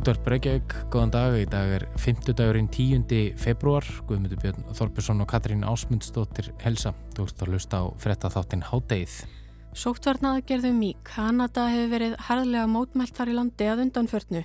Útvarp 0.00 0.30
Reykjavík, 0.32 0.74
góðan 0.88 1.10
dag. 1.12 1.34
Í 1.36 1.42
dag 1.44 1.72
er 1.76 1.82
50 2.00 2.32
dagurinn 2.38 2.70
10. 2.72 3.34
februar. 3.36 3.84
Guðmundur 4.08 4.40
Björn 4.40 4.64
Þorpesson 4.72 5.20
og 5.20 5.28
Katrín 5.28 5.66
Ásmundsdóttir 5.68 6.48
helsa. 6.64 6.94
Þú 7.12 7.26
veist 7.26 7.44
að 7.44 7.52
hlusta 7.52 7.82
á 7.84 7.92
fretta 8.00 8.30
þáttinn 8.32 8.64
Hádeið. 8.64 9.18
Sóttvarnaðgerðum 9.70 10.80
í 10.82 10.88
Kanada 11.06 11.68
hefur 11.70 11.92
verið 11.92 12.14
harðlega 12.26 12.66
mótmælt 12.66 13.14
þar 13.14 13.30
í 13.30 13.34
landi 13.36 13.66
að 13.70 13.82
undanförnu. 13.84 14.40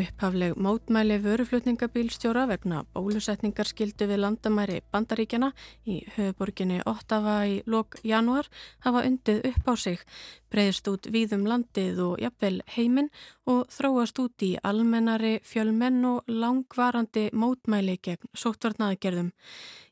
Upphafleg 0.00 0.56
mótmæli 0.58 1.18
vöruflutningabílstjóra 1.22 2.48
vegna 2.50 2.80
bólusetningar 2.96 3.70
skildu 3.70 4.08
við 4.10 4.24
landamæri 4.24 4.80
bandaríkjana 4.90 5.52
í 5.86 6.00
höfuborginni 6.16 6.80
Ottawa 6.90 7.36
í 7.46 7.60
lok 7.70 8.00
januar 8.02 8.50
hafa 8.82 9.04
undið 9.06 9.46
upp 9.52 9.70
á 9.70 9.74
sig, 9.78 10.02
breyðst 10.50 10.90
út 10.90 11.06
víðum 11.06 11.46
landið 11.46 12.02
og 12.08 12.18
jafnvel 12.26 12.58
heiminn 12.74 13.12
og 13.46 13.70
þróast 13.70 14.18
út 14.26 14.42
í 14.42 14.56
almennari 14.58 15.36
fjölmenn 15.46 16.02
og 16.10 16.26
langvarandi 16.26 17.28
mótmæli 17.30 18.00
gegn 18.02 18.34
sóttvarnaðgerðum. 18.34 19.30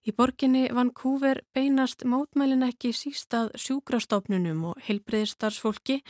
Í 0.02 0.10
borginni 0.18 0.64
Vancouver 0.74 1.38
beinast 1.54 2.00
mótmælin 2.02 2.64
ekki 2.66 2.90
síst 2.90 3.36
að 3.38 3.52
sjúkrastofnunum 3.64 4.64
og 4.72 4.80
heilbreyðstarfsfólki 4.88 6.00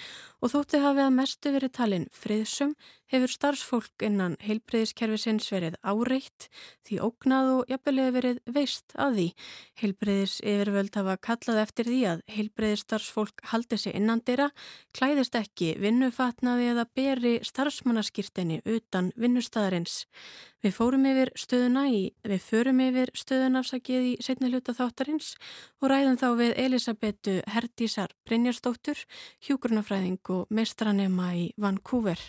og 0.40 0.52
þótti 0.54 0.80
hafið 0.80 1.04
að 1.04 1.16
mestu 1.18 1.52
verið 1.52 1.74
talin 1.76 2.06
friðsum 2.16 2.72
hefur 3.12 3.32
starfsfólk 3.32 4.04
innan 4.06 4.38
heilbreyðiskerfisins 4.40 5.50
verið 5.52 5.76
áreitt 5.84 6.48
því 6.88 6.98
ógnað 7.04 7.50
og 7.52 7.72
jafnvelið 7.72 8.10
verið 8.16 8.40
veist 8.56 8.94
að 8.96 9.18
því. 9.18 9.26
Heilbreyðis 9.82 10.36
yfirvöld 10.40 10.96
hafa 10.96 11.18
kallað 11.28 11.60
eftir 11.62 11.90
því 11.90 12.00
að 12.12 12.24
heilbreyðisstarfsfólk 12.36 13.44
haldi 13.52 13.78
sig 13.78 13.96
innan 13.98 14.24
dyrra, 14.24 14.48
klæðist 14.96 15.36
ekki 15.38 15.74
vinnufatnaði 15.82 16.70
eða 16.72 16.86
beri 16.96 17.34
starfsmannaskýrtinni 17.44 18.62
utan 18.64 19.12
vinnustæðarins. 19.20 20.06
Við 20.62 20.76
fórum 20.76 21.06
yfir 21.10 21.32
stöðuna 21.34 21.88
í, 21.90 22.02
við 22.22 22.44
förum 22.46 22.82
yfir 22.84 23.10
stöðunafsakið 23.18 24.10
í 24.12 24.12
setni 24.22 24.52
hluta 24.52 24.74
þáttarins 24.78 25.32
og 25.82 25.90
ræðum 25.90 26.20
þá 26.20 26.28
við 26.38 26.52
Elisabetu 26.64 27.40
Herdísar 27.50 28.14
Brynjarsdóttur, 28.28 29.02
hjúgrunafræðing 29.42 30.22
og 30.36 30.46
mestranema 30.54 31.32
í 31.34 31.50
Vancouver. 31.58 32.22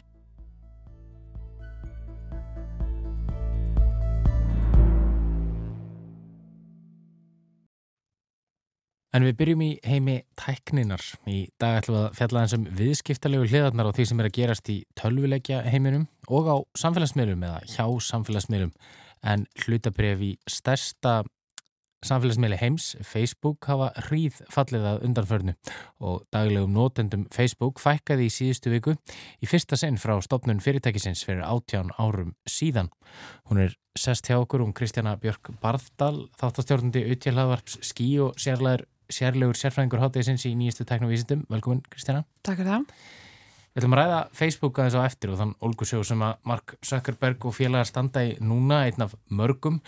En 9.14 9.22
við 9.22 9.36
byrjum 9.38 9.62
í 9.62 9.70
heimi 9.86 10.16
tækninar. 10.42 11.04
Í 11.30 11.44
dag 11.62 11.84
ætlum 11.84 12.00
við 12.00 12.06
að 12.08 12.16
fjalla 12.18 12.42
eins 12.42 12.56
um 12.58 12.64
viðskiptalegu 12.80 13.46
hliðarnar 13.52 13.92
á 13.94 13.96
því 13.96 14.06
sem 14.10 14.24
er 14.24 14.30
að 14.30 14.36
gerast 14.40 14.72
í 14.74 14.78
tölvuleikja 14.98 15.60
heiminum 15.70 16.08
og 16.34 16.50
á 16.50 16.58
samfélagsmiðlum 16.82 17.46
eða 17.46 17.60
hjá 17.70 17.86
samfélagsmiðlum. 18.08 18.74
En 19.22 19.46
hlutabref 19.62 20.24
í 20.26 20.32
stærsta 20.50 21.20
samfélagsmiðli 22.04 22.58
heims, 22.60 22.88
Facebook, 23.06 23.68
hafa 23.70 23.92
hríð 24.08 24.42
fallið 24.52 24.88
að 24.90 25.06
undanförnu 25.08 25.54
og 26.04 26.26
daglegum 26.34 26.74
nótendum 26.74 27.28
Facebook 27.34 27.80
fækkaði 27.84 28.28
í 28.28 28.34
síðustu 28.34 28.74
viku 28.74 28.96
í 29.40 29.50
fyrsta 29.50 29.80
sinn 29.80 30.00
frá 30.02 30.18
stopnun 30.26 30.62
fyrirtækisins 30.64 31.24
fyrir 31.28 31.46
áttján 31.46 31.94
árum 32.02 32.34
síðan. 32.50 32.90
Hún 33.46 33.62
er 33.68 33.78
sest 34.00 34.28
hjá 34.28 34.40
okkur 34.40 34.66
um 34.66 34.74
Kristjana 34.76 35.16
Björk 35.22 35.54
Barðdal, 35.62 36.26
þáttastjórnandi 36.42 37.06
auðvitaðlaðvarps 37.06 37.80
skí 37.86 38.10
og 38.26 38.42
sérlegur 38.42 38.88
sérlegur 39.14 39.60
sérfræðingur 39.60 40.02
hátegisins 40.04 40.46
í 40.50 40.54
nýjastu 40.58 40.86
teknovísindum. 40.90 41.44
Velkomin 41.54 41.84
Kristjana. 41.90 42.24
Takk 42.42 42.62
fyrir 42.62 42.72
það. 42.72 42.88
Við 43.74 43.82
ætlum 43.82 43.96
að 43.96 44.02
ræða 44.04 44.18
Facebook 44.38 44.80
aðeins 44.80 44.98
á 44.98 45.08
eftir 45.08 45.32
og 45.34 45.40
þann 45.40 45.54
Olgusjó 45.66 46.02
sem 46.06 46.22
að 46.22 46.34
Mark 46.50 46.76
Zuckerberg 46.86 47.48
og 47.50 47.56
félagar 47.58 47.90
standa 47.90 48.22
í 48.22 48.36
núna, 48.38 48.84
einn 48.86 49.06
af 49.06 49.16
mörgum. 49.34 49.80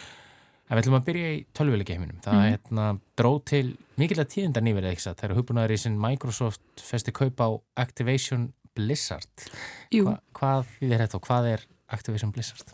En 0.65 0.73
við 0.73 0.81
ætlum 0.81 0.97
að 0.97 1.05
byrja 1.05 1.33
í 1.35 1.41
tölvuleikiheiminum. 1.53 2.21
Það 2.25 2.39
mm. 2.39 2.47
hérna, 2.55 2.85
dróð 3.21 3.37
til 3.51 3.65
mikilvægt 4.01 4.33
tíðindar 4.33 4.65
nýverið, 4.65 4.95
ekki 4.95 5.05
það? 5.05 5.17
Það 5.19 5.27
eru 5.27 5.37
hugbúnaður 5.37 5.75
í 5.75 5.77
sinn 5.83 5.99
Microsoft 6.01 6.85
festi 6.87 7.13
kaupa 7.13 7.45
á 7.45 7.51
Activation 7.85 8.47
Blizzard. 8.75 9.45
Hva, 9.93 10.17
hvað 10.39 10.65
þýðir 10.79 11.03
þetta 11.05 11.19
og 11.19 11.27
hvað 11.29 11.51
er 11.51 11.67
Activation 11.93 12.31
Blizzard? 12.31 12.71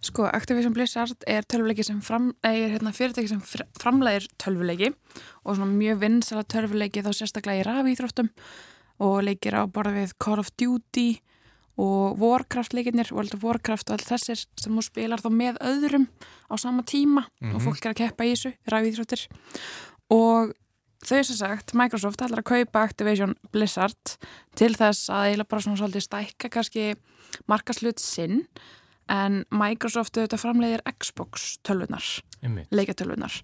Sko, 0.00 0.24
Activation 0.24 0.72
Blizzard 0.72 1.24
er 1.26 1.42
tölvuleiki 1.44 1.84
sem 1.84 2.00
framlegir, 2.00 2.70
hérna, 2.72 2.92
fyrirtæki 2.96 3.28
sem 3.28 3.42
framlegir 3.80 4.28
tölvuleiki 4.40 4.94
og 5.44 5.56
svona 5.56 5.68
mjög 5.74 6.00
vinsala 6.00 6.44
tölvuleiki 6.44 7.02
þá 7.04 7.12
sérstaklega 7.12 7.60
í 7.60 7.66
rafíþróttum 7.68 8.30
og 9.04 9.22
leikir 9.26 9.56
á 9.58 9.62
borða 9.68 9.92
við 9.98 10.16
Call 10.18 10.40
of 10.40 10.50
Duty 10.56 11.20
og 11.76 12.20
Warcraft 12.22 12.72
leikinnir, 12.72 13.08
World 13.12 13.34
of 13.34 13.42
Warcraft 13.44 13.90
og 13.90 13.96
allt 13.98 14.06
þessir 14.12 14.44
sem 14.56 14.72
þú 14.78 14.82
spilar 14.86 15.18
þá 15.20 15.30
með 15.34 15.56
öðrum 15.60 16.06
á 16.46 16.54
sama 16.56 16.82
tíma 16.82 17.26
mm 17.26 17.50
-hmm. 17.50 17.54
og 17.54 17.60
Mhm. 17.60 17.64
fólk 17.66 17.84
er 17.86 17.90
að 17.92 18.00
keppa 18.02 18.24
í 18.24 18.32
þessu, 18.32 18.54
ræðvíþróttir 18.70 19.26
og 20.10 20.54
þau 21.04 21.20
sem 21.26 21.38
sagt 21.38 21.74
Microsoft 21.76 22.22
ætlar 22.24 22.42
að 22.42 22.50
kaupa 22.50 22.84
Activation 22.88 23.34
Blizzard 23.52 24.16
til 24.58 24.72
þess 24.76 25.10
að 25.12 25.28
eiginlega 25.28 25.50
bara 25.52 25.64
svona 25.66 25.80
svolítið 25.80 26.06
stækka 26.06 26.50
kannski 26.56 26.86
markaslut 27.50 28.02
sinn 28.02 28.44
en 29.12 29.42
Microsoft 29.52 30.16
auðvitað 30.16 30.40
framleiðir 30.40 30.84
Xbox 30.96 31.58
tölvunar, 31.66 32.06
leikatölvunar 32.72 33.40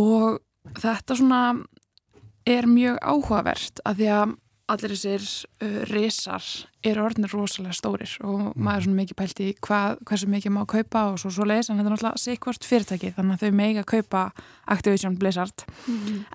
og 0.00 0.42
þetta 0.76 1.16
svona 1.16 1.42
er 2.48 2.68
mjög 2.68 2.98
áhugavert 3.00 3.80
að 3.86 4.02
því 4.02 4.10
að 4.18 4.36
allir 4.72 4.94
þessir 4.94 5.24
uh, 5.62 5.82
risar 5.90 6.46
eru 6.86 7.04
orðinir 7.04 7.32
rosalega 7.34 7.76
stórir 7.76 8.14
og 8.26 8.56
maður 8.56 8.78
er 8.78 8.86
svona 8.86 9.00
mikið 9.00 9.18
pælt 9.18 9.42
í 9.42 9.48
hvað, 9.62 10.00
hversu 10.08 10.30
mikið 10.32 10.54
má 10.54 10.62
kaupa 10.70 11.04
og 11.10 11.20
svo 11.22 11.32
svo 11.34 11.46
leiðis 11.48 11.70
en 11.70 11.78
þetta 11.78 11.90
er 11.90 11.94
náttúrulega 11.96 12.22
sikvart 12.22 12.68
fyrirtæki 12.68 13.12
þannig 13.18 13.36
að 13.36 13.44
þau 13.44 13.58
mega 13.60 13.84
kaupa 13.92 14.24
Activision 14.72 15.18
Blizzard. 15.20 15.66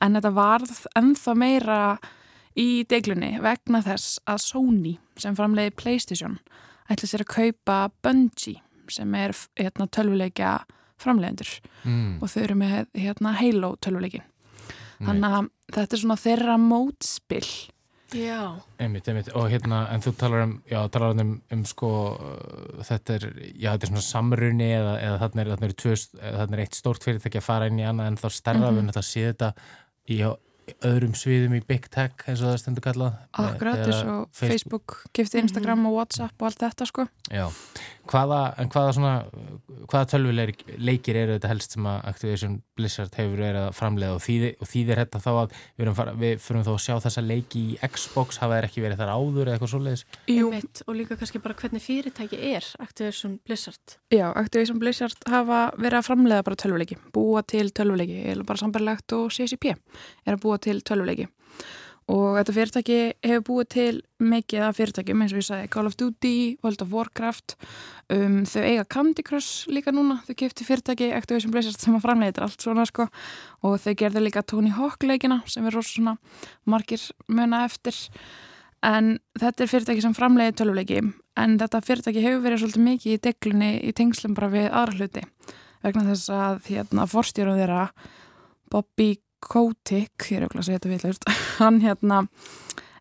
En 0.03 0.17
þetta 0.17 0.31
varð 0.35 0.85
ennþá 0.99 1.35
meira 1.37 1.81
í 2.57 2.69
deglunni 2.89 3.35
vegna 3.43 3.83
þess 3.85 4.21
að 4.29 4.41
Sony 4.45 4.95
sem 5.19 5.35
framleiði 5.37 5.75
Playstation 5.77 6.39
ætla 6.87 7.09
sér 7.09 7.25
að 7.25 7.33
kaupa 7.35 7.81
Bungie 8.05 8.61
sem 8.87 9.11
er 9.19 9.33
hérna, 9.59 9.89
tölvuleikja 9.91 10.61
framleiðendur. 10.97 11.49
Mm. 11.83 12.17
og 12.23 12.31
þau 12.31 12.41
eru 12.45 12.55
með 12.57 12.77
hérna, 12.95 13.35
Halo 13.37 13.75
tölvuleikin 13.83 14.23
þannig 14.97 15.35
að 15.37 15.49
þetta 15.75 15.95
er 15.95 16.01
svona 16.01 16.19
þeirra 16.21 16.55
mótspill 16.61 17.49
Já, 18.15 18.55
Einmitt, 18.79 19.07
einmitt, 19.11 19.27
og 19.35 19.49
hérna, 19.51 19.81
en 19.91 19.99
þú 19.99 20.13
talar 20.15 20.45
um, 20.45 20.53
já, 20.69 20.79
talar 20.89 21.17
um, 21.19 21.33
um 21.51 21.63
sko, 21.67 21.89
uh, 22.15 22.83
þetta 22.87 23.17
er, 23.17 23.25
já, 23.59 23.73
þetta 23.73 23.83
er 23.83 23.91
svona 23.91 24.05
samrunni 24.05 24.69
eða, 24.77 24.93
eða 25.03 25.17
þarna 25.25 25.41
er, 25.43 25.49
þarna 25.55 25.67
er, 25.67 25.73
tvö, 25.83 25.95
þarna 26.21 26.55
er 26.55 26.63
eitt 26.63 26.79
stórt 26.79 27.03
fyrirtæki 27.03 27.41
að 27.41 27.47
fara 27.49 27.67
inn 27.67 27.79
í 27.83 27.87
annað 27.89 28.07
en 28.13 28.19
þá 28.21 28.27
stærra, 28.31 28.59
Mhm. 28.59 28.69
við 28.71 28.77
erum 28.77 28.91
þetta 28.93 29.03
að 29.03 29.09
sé 29.11 29.25
þetta 29.33 29.53
í 30.07 30.19
já, 30.21 30.29
öðrum 30.83 31.13
sviðum 31.15 31.53
í 31.55 31.61
Big 31.67 31.85
Tech, 31.89 32.23
eins 32.27 32.41
og 32.43 32.49
það 32.51 32.57
stendur 32.59 32.83
kallað. 32.83 33.13
akkurat 33.33 33.83
eins 33.87 34.01
og 34.03 34.27
Facebook, 34.35 34.97
gifti 35.15 35.39
Instagram 35.39 35.85
og 35.87 35.93
Whatsapp 35.95 36.33
og 36.41 36.47
allt 36.49 36.59
þetta 36.59 36.87
sko. 36.87 37.05
Já, 37.31 37.47
hvaða, 38.09 38.39
en 38.61 38.69
hvaða 38.73 38.93
svona, 38.95 39.11
hvaða 39.89 40.07
tölvuleikir 40.13 41.19
eru 41.21 41.35
þetta 41.35 41.51
helst 41.51 41.75
sem 41.75 41.87
að 41.89 41.97
Activision 42.11 42.57
Blizzard 42.77 43.15
hefur 43.17 43.41
verið 43.41 43.59
að 43.63 43.77
framleiða 43.77 44.17
og 44.17 44.23
þýðir, 44.25 44.53
og 44.61 44.71
þýðir 44.71 45.01
þetta 45.03 45.21
þá 45.23 45.29
að 45.33 45.55
við, 45.55 45.83
erum 45.85 45.97
fara, 45.97 46.15
við 46.23 46.35
fyrum 46.45 46.65
þá 46.67 46.71
að 46.73 46.79
sjá 46.85 46.93
þessa 47.07 47.23
leiki 47.25 47.63
í 47.63 47.77
Xbox, 47.95 48.41
hafa 48.43 48.59
þeir 48.59 48.69
ekki 48.69 48.85
verið 48.85 49.01
þar 49.01 49.13
áður 49.15 49.41
eða 49.43 49.55
eitthvað 49.57 49.73
svoleiðis? 49.73 50.05
Jú, 50.33 50.51
einmitt 50.51 50.83
og 50.85 50.99
líka 50.99 51.19
kannski 51.19 51.43
bara 51.43 51.57
hvernig 51.61 51.85
fyrirtæki 51.85 52.41
er 52.53 52.69
Activision 52.83 53.39
Blizzard. 53.47 53.97
Já, 54.13 54.27
Activision 54.33 54.79
Blizzard 54.83 55.27
hafa 55.31 55.63
verið 55.77 56.01
að 56.01 56.07
framleiða 56.11 56.47
bara 56.47 56.61
tölvuleiki, 56.63 57.01
búa 57.15 57.43
til 57.47 57.67
tölvuleiki, 57.71 58.23
eða 58.33 58.47
bara 58.47 58.63
sambarlegt 58.63 59.17
og 59.17 59.29
CCP 59.35 59.73
er 59.73 60.37
að 60.37 60.41
búa 60.45 60.61
til 60.61 60.79
tölvuleiki. 60.85 61.29
Og 62.07 62.37
þetta 62.37 62.53
fyrirtæki 62.55 62.97
hefur 63.25 63.41
búið 63.49 63.67
til 63.73 63.95
mikið 64.23 64.61
af 64.63 64.77
fyrirtækjum 64.77 65.23
eins 65.25 65.33
og 65.33 65.41
ég 65.41 65.47
sagði 65.49 65.71
Call 65.73 65.89
of 65.89 65.97
Duty, 65.99 66.35
World 66.63 66.83
of 66.85 66.93
Warcraft, 66.95 67.55
um, 68.15 68.37
þau 68.47 68.61
eiga 68.63 68.85
Candy 68.95 69.25
Crush 69.27 69.67
líka 69.67 69.91
núna, 69.91 70.21
þau 70.23 70.37
kefti 70.39 70.63
fyrirtæki 70.63 71.09
Activision 71.17 71.51
Blizzard 71.51 71.83
sem 71.83 71.97
að 71.97 72.05
framleiða 72.05 72.45
allt 72.45 72.63
svona 72.63 72.87
sko. 72.87 73.09
Og 73.67 73.75
þau 73.83 73.91
gerðu 73.99 74.23
líka 74.23 74.45
Tony 74.47 74.71
Hawk 74.71 75.03
leikina 75.03 75.41
sem 75.51 75.67
er 75.67 75.75
rosa 75.75 75.97
svona 75.97 76.15
margir 76.63 77.03
muna 77.27 77.65
eftir. 77.67 77.99
En 78.87 79.17
þetta 79.35 79.65
er 79.65 79.73
fyrirtæki 79.73 80.07
sem 80.07 80.15
framleiði 80.15 80.55
tölvuleiki. 80.61 81.03
En 81.35 81.59
þetta 81.59 81.83
fyrirtæki 81.83 82.23
hefur 82.23 82.43
verið 82.47 82.63
svolítið 82.63 82.87
mikið 82.87 83.17
í 83.17 83.21
deglunni 83.27 83.71
í 83.83 83.95
tengslum 83.99 84.37
bara 84.37 84.53
við 84.55 84.71
aðra 84.71 85.01
hluti. 85.01 85.27
Vegna 85.83 86.07
þess 86.13 86.31
að 86.31 86.71
hérna 86.71 87.11
forstjórum 87.11 87.59
þeirra 87.59 87.89
Bobby 88.71 89.17
Kotick, 89.47 90.27
ég 90.29 90.39
er 90.39 90.45
auðvitað 90.45 90.61
að 90.61 90.67
segja 90.67 90.79
þetta 90.81 90.93
villust 90.95 91.29
hann 91.61 91.81
hérna 91.83 92.23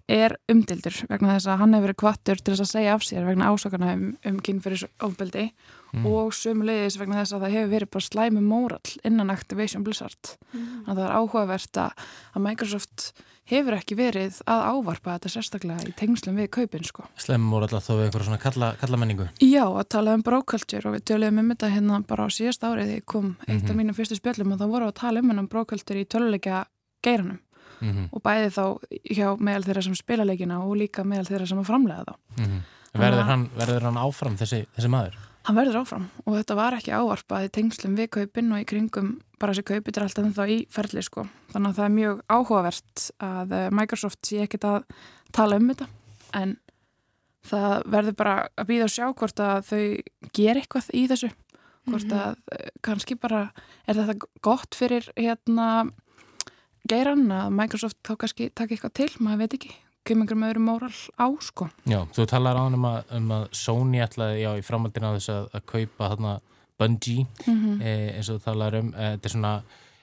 er 0.06 0.36
umdildur 0.50 0.94
vegna 1.10 1.34
þess 1.34 1.50
að 1.50 1.60
hann 1.62 1.74
hefur 1.74 1.88
verið 1.88 1.98
kvattur 2.02 2.40
til 2.40 2.54
þess 2.54 2.64
að 2.64 2.72
segja 2.72 2.94
af 2.94 3.04
sér 3.06 3.26
vegna 3.26 3.50
ásakana 3.50 3.92
um, 3.96 4.08
um 4.28 4.40
kynferðisofbeldi 4.46 5.46
mm. 5.48 6.04
og 6.06 6.34
sömulegis 6.36 6.98
vegna 7.00 7.22
þess 7.22 7.34
að 7.34 7.46
það 7.46 7.56
hefur 7.56 7.72
verið 7.74 7.92
bara 7.96 8.06
slæmi 8.06 8.42
mórall 8.46 8.92
innan 9.02 9.32
Activation 9.34 9.86
Blizzard. 9.86 10.36
Mm. 10.52 10.68
Þannig 10.86 10.92
að 10.92 11.00
það 11.00 11.06
er 11.08 11.16
áhugavert 11.16 11.80
að, 11.82 12.04
að 12.32 12.46
Microsoft 12.46 13.08
hefur 13.46 13.76
ekki 13.76 13.98
verið 13.98 14.38
að 14.50 14.62
ávarpa 14.74 15.16
þetta 15.16 15.32
sérstaklega 15.34 15.86
í 15.90 15.94
tengslum 15.98 16.38
við 16.38 16.48
kaupin 16.54 16.86
sko. 16.86 17.06
Slæmi 17.18 17.46
mórall 17.46 17.74
að 17.74 17.86
þó 17.86 17.92
við 17.96 18.04
einhverja 18.06 18.28
svona 18.28 18.42
kalla, 18.42 18.70
kalla 18.78 19.00
menningu? 19.02 19.26
Já, 19.42 19.64
að 19.66 19.88
tala 19.94 20.14
um 20.18 20.24
brókultur 20.26 20.86
og 20.86 20.96
við 20.96 21.06
töluðum 21.10 21.42
um 21.42 21.52
þetta 21.54 21.72
hérna 21.74 22.00
bara 22.06 22.26
á 22.26 22.28
síðast 22.34 22.66
árið 22.66 22.94
þegar 22.94 23.06
kom 23.06 23.28
eitt 23.46 23.48
mm 23.48 23.58
-hmm. 23.58 23.64
af 23.64 23.70
mhm. 23.70 23.78
mínum 23.82 23.98
fyrstu 23.98 24.18
spjöllum 24.18 24.54
og 24.54 24.62
þá 24.62 24.66
voru 24.66 24.86
að 24.86 24.98
tala 25.02 25.22
um 25.22 25.30
hennan 25.30 25.50
brókultur 25.50 25.98
í 25.98 26.06
töluleika 26.10 26.64
geiranum 27.02 27.38
mm 27.80 27.92
-hmm. 27.92 28.08
og 28.12 28.22
bæði 28.22 28.50
þá 28.56 28.64
hjá 29.16 29.28
meðal 29.38 29.64
þeirra 29.64 29.82
sem 29.82 29.94
spila 29.94 30.24
leikina 30.24 30.60
og 30.64 30.76
líka 30.76 31.04
meðal 31.04 31.26
þeirra 31.26 31.46
sem 31.46 31.58
að 31.58 31.70
framlega 31.70 32.04
þá. 32.04 32.14
Mm 32.38 32.44
-hmm. 32.44 32.60
Verður 32.96 33.22
hann, 33.28 33.48
verður 33.56 33.82
hann 33.82 33.96
áfram 34.00 34.36
þessi, 34.36 34.66
þessi 34.76 34.88
maður? 34.88 35.16
Hann 35.46 35.56
verður 35.56 35.80
áfram 35.82 36.08
og 36.24 36.36
þetta 36.36 36.54
var 36.54 36.74
ekki 36.74 36.90
ávarpað 36.90 37.44
í 37.44 37.52
tengslum 37.54 37.96
við 37.96 38.08
kaupin 38.10 38.52
og 38.52 38.60
í 38.60 38.64
kringum 38.64 39.20
bara 39.38 39.52
þessi 39.52 39.62
kaupit 39.62 39.96
er 39.96 40.02
alltaf 40.02 40.32
þá 40.34 40.44
í 40.48 40.66
ferli 40.70 41.02
sko. 41.02 41.26
Þannig 41.52 41.68
að 41.68 41.76
það 41.76 41.84
er 41.84 41.96
mjög 41.98 42.22
áhugavert 42.28 43.10
að 43.18 43.52
eh, 43.52 43.70
Microsoft 43.70 44.26
sé 44.26 44.40
ekkit 44.42 44.64
að 44.64 44.82
tala 45.32 45.56
um 45.56 45.68
þetta 45.68 45.86
en 46.34 46.56
það 47.46 47.82
verður 47.94 48.16
bara 48.18 48.36
að 48.56 48.68
býða 48.70 48.88
og 48.88 48.94
sjá 48.94 49.06
hvort 49.12 49.42
að 49.42 49.68
þau 49.68 49.82
ger 50.34 50.60
eitthvað 50.60 50.90
í 50.96 51.06
þessu 51.10 51.30
hvort 51.86 52.08
mhm. 52.08 52.18
að 52.18 52.34
-hmm. 52.34 52.80
kannski 52.82 53.14
bara 53.14 53.52
er 53.86 53.94
þetta 53.94 54.28
gott 54.42 54.74
fyrir 54.74 55.06
hérna 55.14 55.86
geirann 56.90 57.26
að 57.32 57.52
Microsoft 57.56 57.98
þá 58.06 58.14
kannski 58.22 58.50
taka 58.54 58.76
eitthvað 58.76 58.94
til, 59.00 59.10
maður 59.20 59.42
veit 59.44 59.56
ekki. 59.58 59.72
Kemur 60.06 60.22
einhverjum 60.22 60.46
öðrum 60.46 60.68
móral 60.70 60.98
á 61.18 61.26
sko. 61.42 61.66
Já, 61.88 62.04
þú 62.14 62.26
talar 62.30 62.58
á 62.58 62.62
hann 62.62 62.76
um 62.78 62.86
að, 62.86 62.98
um 63.18 63.32
að 63.34 63.48
Sony 63.58 64.02
ætlaði 64.04 64.44
já 64.44 64.50
í 64.54 64.62
framhaldina 64.66 65.14
þess 65.16 65.32
að, 65.34 65.48
að 65.58 65.66
kaupa 65.72 66.10
þarna 66.12 66.36
Bungie 66.76 67.24
mm 67.24 67.56
-hmm. 67.56 67.82
e, 67.82 67.94
eins 68.16 68.28
og 68.30 68.38
þú 68.38 68.44
talar 68.44 68.74
um, 68.78 68.92
e, 68.94 69.10
þetta 69.16 69.26
er 69.26 69.32
svona 69.32 69.52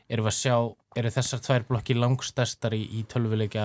erum 0.10 0.26
við 0.26 0.32
að 0.32 0.40
sjá, 0.40 0.56
eru 0.96 1.12
þessar 1.16 1.40
tvær 1.40 1.66
blokki 1.70 1.96
langstæstar 1.98 2.74
í, 2.74 2.82
í 3.00 3.04
tölvuleika 3.10 3.64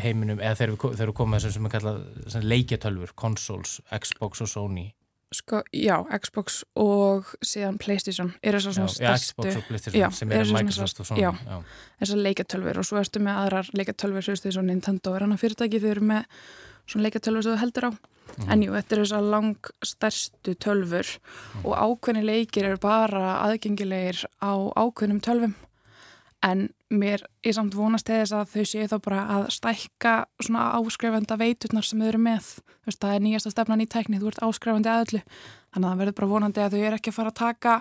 heiminum, 0.00 0.40
eða 0.40 0.54
þegar 0.54 0.92
við 1.00 1.12
komum 1.16 1.36
þessum 1.36 1.52
sem 1.52 1.66
er 1.66 1.74
kallað 1.74 2.46
leikjatölfur, 2.52 3.14
consoles, 3.14 3.80
Xbox 3.90 4.44
og 4.44 4.48
Sony 4.48 4.92
Sko, 5.34 5.62
já, 5.74 5.96
Xbox 6.22 6.60
og 6.78 7.32
síðan 7.42 7.80
Playstation 7.82 8.28
er 8.46 8.54
þessar 8.54 8.76
svona 8.76 8.92
stærstu... 8.94 9.42
Xbox 9.42 9.56
og 9.58 9.64
Playstation 9.66 9.98
já, 9.98 10.06
sem 10.14 10.30
er 10.30 10.52
Microsoft 10.54 11.00
og 11.02 11.08
svona. 11.08 11.62
Þessar 11.98 12.20
leikatölfur 12.28 12.78
og 12.78 12.86
svo 12.86 13.00
erstu 13.00 13.22
með 13.26 13.40
aðrar 13.42 13.70
leikatölfur, 13.74 14.22
veist 14.30 14.46
því 14.46 14.52
svona 14.54 14.70
Nintendo 14.70 15.16
er 15.16 15.26
hana 15.26 15.38
fyrirtæki, 15.40 15.82
þau 15.82 15.88
eru 15.96 16.06
með 16.12 16.44
svona 16.86 17.08
leikatölfur 17.08 17.46
sem 17.46 17.56
þú 17.56 17.62
heldur 17.64 17.88
á. 17.90 17.92
Mm. 18.36 18.46
En 18.54 18.62
jú, 18.62 18.76
þetta 18.76 18.94
er 18.94 19.02
þessar 19.02 19.28
lang 19.34 19.70
stærstu 19.90 20.56
tölfur 20.62 21.10
mm. 21.10 21.66
og 21.66 21.74
ákveðni 21.74 22.22
leikir 22.26 22.70
eru 22.70 22.80
bara 22.86 23.36
aðgengilegir 23.48 24.22
á 24.38 24.54
ákveðnum 24.78 25.22
tölfum 25.26 25.58
en 26.44 26.68
mér 26.92 27.22
er 27.44 27.54
samt 27.56 27.74
vonast 27.74 28.10
eða 28.10 28.24
þess 28.24 28.34
að 28.36 28.50
þau 28.52 28.64
séu 28.70 28.88
þá 28.90 28.96
bara 29.04 29.22
að 29.36 29.46
stækka 29.56 30.14
svona 30.44 30.66
áskrifenda 30.78 31.38
veiturnar 31.40 31.86
sem 31.86 32.02
þau 32.02 32.10
eru 32.10 32.20
með. 32.22 32.50
Þú 32.84 32.90
veist, 32.90 33.00
það 33.02 33.14
er 33.14 33.24
nýjasta 33.24 33.54
stefnan 33.54 33.82
í 33.82 33.88
tækni 33.90 34.20
þú 34.20 34.30
ert 34.30 34.44
áskrifandi 34.46 34.92
aðallu, 34.92 35.22
þannig 35.72 35.88
að 35.88 35.90
það 35.90 36.02
verður 36.02 36.18
bara 36.20 36.30
vonandi 36.34 36.62
að 36.62 36.76
þau 36.76 36.84
eru 36.84 37.00
ekki 37.00 37.12
að 37.12 37.18
fara 37.18 37.32
að 37.32 37.40
taka 37.40 37.74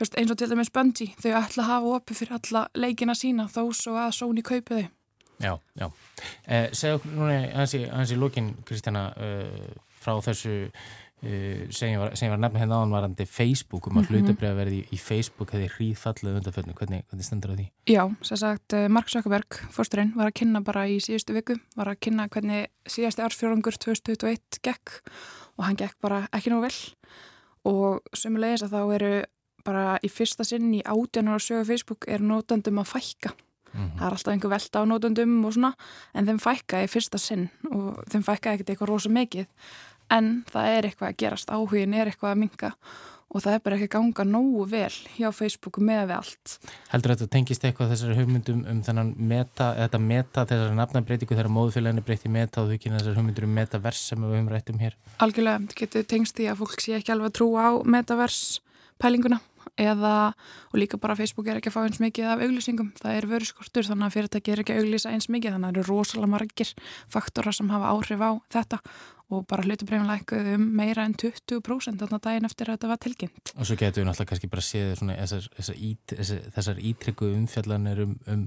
veist, 0.00 0.16
eins 0.16 0.32
og 0.32 0.38
til 0.38 0.48
dæmis 0.50 0.72
Bungie, 0.74 1.14
þau 1.20 1.30
ætla 1.40 1.64
að 1.64 1.70
hafa 1.70 1.92
opið 1.98 2.20
fyrir 2.20 2.38
alla 2.38 2.64
leikina 2.74 3.16
sína 3.18 3.48
þó 3.50 3.62
svo 3.76 3.98
að 4.00 4.16
Sony 4.16 4.44
kaupi 4.46 4.80
þau. 4.80 4.88
Já, 5.40 5.54
já, 5.80 5.86
eh, 6.44 6.68
segja 6.76 6.98
okkur 6.98 7.14
núna 7.16 7.36
hans 7.56 8.12
í 8.12 8.16
lókin 8.20 8.50
Kristjana 8.68 9.06
uh, 9.16 9.70
frá 10.00 10.18
þessu 10.20 10.68
sem 11.20 11.90
ég 11.92 11.98
var, 12.00 12.14
var 12.16 12.38
nefnilega 12.40 12.62
hérna 12.62 12.78
áanvarandi 12.80 13.26
Facebook 13.28 13.86
um 13.86 13.98
að 13.98 14.00
mm 14.00 14.06
-hmm. 14.06 14.20
hlutabriða 14.20 14.54
verði 14.56 14.78
í, 14.92 14.96
Facebook 14.98 15.50
hefði 15.52 15.68
hríðfallið 15.74 16.36
undanfjörnum, 16.38 16.74
hvernig, 16.74 17.04
hvernig 17.10 17.24
stendur 17.24 17.50
það 17.50 17.58
því? 17.60 17.66
Já, 17.86 18.04
sér 18.22 18.36
sagt, 18.36 18.72
uh, 18.72 18.88
Mark 18.88 19.08
Zuckerberg 19.08 19.60
fórsturinn 19.70 20.14
var 20.16 20.26
að 20.26 20.38
kynna 20.40 20.60
bara 20.60 20.86
í 20.88 20.96
síðustu 20.96 21.34
viku 21.34 21.58
var 21.76 21.88
að 21.88 22.00
kynna 22.00 22.28
hvernig 22.28 22.66
síðasti 22.88 23.22
ársfjörðungur 23.22 23.76
2021 23.76 24.60
gekk 24.62 25.02
og 25.58 25.64
hann 25.64 25.76
gekk 25.76 25.96
bara 26.00 26.28
ekki 26.32 26.50
nú 26.50 26.60
vel 26.60 26.74
og 27.64 28.00
sömulegis 28.16 28.62
að 28.62 28.72
þá 28.72 28.94
eru 28.94 29.24
bara 29.64 29.98
í 30.02 30.08
fyrsta 30.08 30.44
sinn 30.44 30.72
í 30.74 30.80
átjanar 30.80 31.34
og 31.34 31.44
sögu 31.44 31.66
Facebook 31.68 32.08
er 32.08 32.20
nótandum 32.20 32.80
að 32.80 32.92
fækka 32.96 33.36
Mm 33.70 33.80
-hmm. 33.86 33.98
það 33.98 34.06
er 34.06 34.12
alltaf 34.12 34.32
einhver 34.32 34.50
velta 34.50 34.82
á 34.82 34.84
nótundum 34.84 35.44
og 35.44 35.52
svona 35.52 35.74
en 36.14 36.26
þeim 36.26 36.38
fækka 36.38 36.82
í 36.84 36.88
fyrsta 36.90 37.18
sinn 37.18 37.50
og 37.70 38.02
þeim 38.10 38.22
fækka 38.22 38.52
ekkert 38.52 38.70
eitthvað 38.70 38.88
rosa 38.88 39.08
mikið 39.08 39.46
en 40.10 40.34
það 40.50 40.74
er 40.74 40.90
eitthvað 40.90 41.12
að 41.12 41.22
gerast, 41.24 41.54
áhugin 41.54 41.96
er 41.96 42.10
eitthvað 42.10 42.34
að 42.34 42.42
minga 42.44 42.74
og 43.30 43.44
það 43.44 43.54
er 43.54 43.60
bara 43.62 43.76
ekki 43.76 43.86
að 43.86 43.92
ganga 43.94 44.24
nógu 44.26 44.64
vel 44.72 44.94
hjá 45.14 45.28
Facebooku 45.34 45.82
með 45.86 46.00
við 46.08 46.14
allt. 46.16 46.54
Heldur 46.90 47.12
þetta 47.14 47.28
tengist 47.30 47.66
eitthvað 47.66 47.92
þessari 47.92 48.16
hugmyndum 48.18 48.64
um 48.72 48.80
þennan 48.86 49.12
meta, 49.30 49.68
þetta 49.78 50.00
meta, 50.02 50.46
þessari 50.50 50.78
nafnabreitingu 50.78 51.36
þegar 51.36 51.52
móðfélaginu 51.54 52.04
breyti 52.06 52.32
meta 52.32 52.64
og 52.64 52.72
þau 52.72 52.82
kynna 52.82 52.98
þessari 52.98 53.20
hugmyndur 53.20 53.46
um 53.46 53.54
metavers 53.60 54.02
sem 54.10 54.24
við 54.24 54.34
höfum 54.34 54.50
rætt 54.50 54.74
um 54.74 54.82
hér? 54.82 54.98
Algjörlega, 55.22 55.62
þetta 55.62 55.80
getur 55.84 56.08
tengst 56.10 56.40
því 56.40 56.50
að 56.50 56.64
fólk 56.64 56.82
sé 56.82 56.96
ekki 56.98 57.14
alveg 57.14 57.30
að 57.30 57.38
trúa 57.38 57.68
á 57.70 57.72
metavers 57.86 58.42
pælinguna 59.00 59.38
eða, 59.78 60.14
og 60.72 60.80
líka 60.80 60.98
bara 61.00 61.16
Facebook 61.18 61.50
er 61.50 61.60
ekki 61.60 61.70
að 61.70 61.76
fá 61.76 61.84
eins 61.84 62.00
mikið 62.02 62.32
af 62.32 62.42
auglýsingum, 62.46 62.90
það 63.00 63.20
er 63.20 63.28
vöruskortur 63.30 63.88
þannig 63.90 64.08
að 64.08 64.16
fyrirtæki 64.16 64.54
er 64.54 64.64
ekki 64.64 64.76
að 64.76 64.82
auglýsa 64.84 65.14
eins 65.14 65.30
mikið 65.30 65.56
þannig 65.56 65.70
að 65.70 65.72
það 65.72 65.80
eru 65.84 65.88
rosalega 65.94 66.34
margir 66.34 66.74
faktora 67.12 67.54
sem 67.56 67.72
hafa 67.72 67.94
áhrif 67.94 68.24
á 68.24 68.30
þetta 68.52 68.82
og 69.30 69.46
bara 69.46 69.62
hlutubreyfinleikuð 69.62 70.48
um 70.56 70.66
meira 70.74 71.04
en 71.06 71.14
20% 71.14 72.02
þarna 72.02 72.18
daginn 72.22 72.48
eftir 72.48 72.66
að 72.66 72.78
þetta 72.78 72.90
var 72.90 73.00
tilkynnt. 73.04 73.52
Og 73.54 73.68
svo 73.68 73.76
getur 73.78 74.02
við 74.02 74.08
náttúrulega 74.08 74.32
kannski 74.32 74.50
bara 74.50 74.64
séð 74.66 74.94
svona, 74.98 75.16
þessar, 75.20 75.46
þessar, 75.58 75.80
ít, 75.86 76.14
þessar 76.56 76.80
ítryggu 76.90 77.30
umfjallanir 77.36 78.02
um, 78.06 78.16
um 78.26 78.46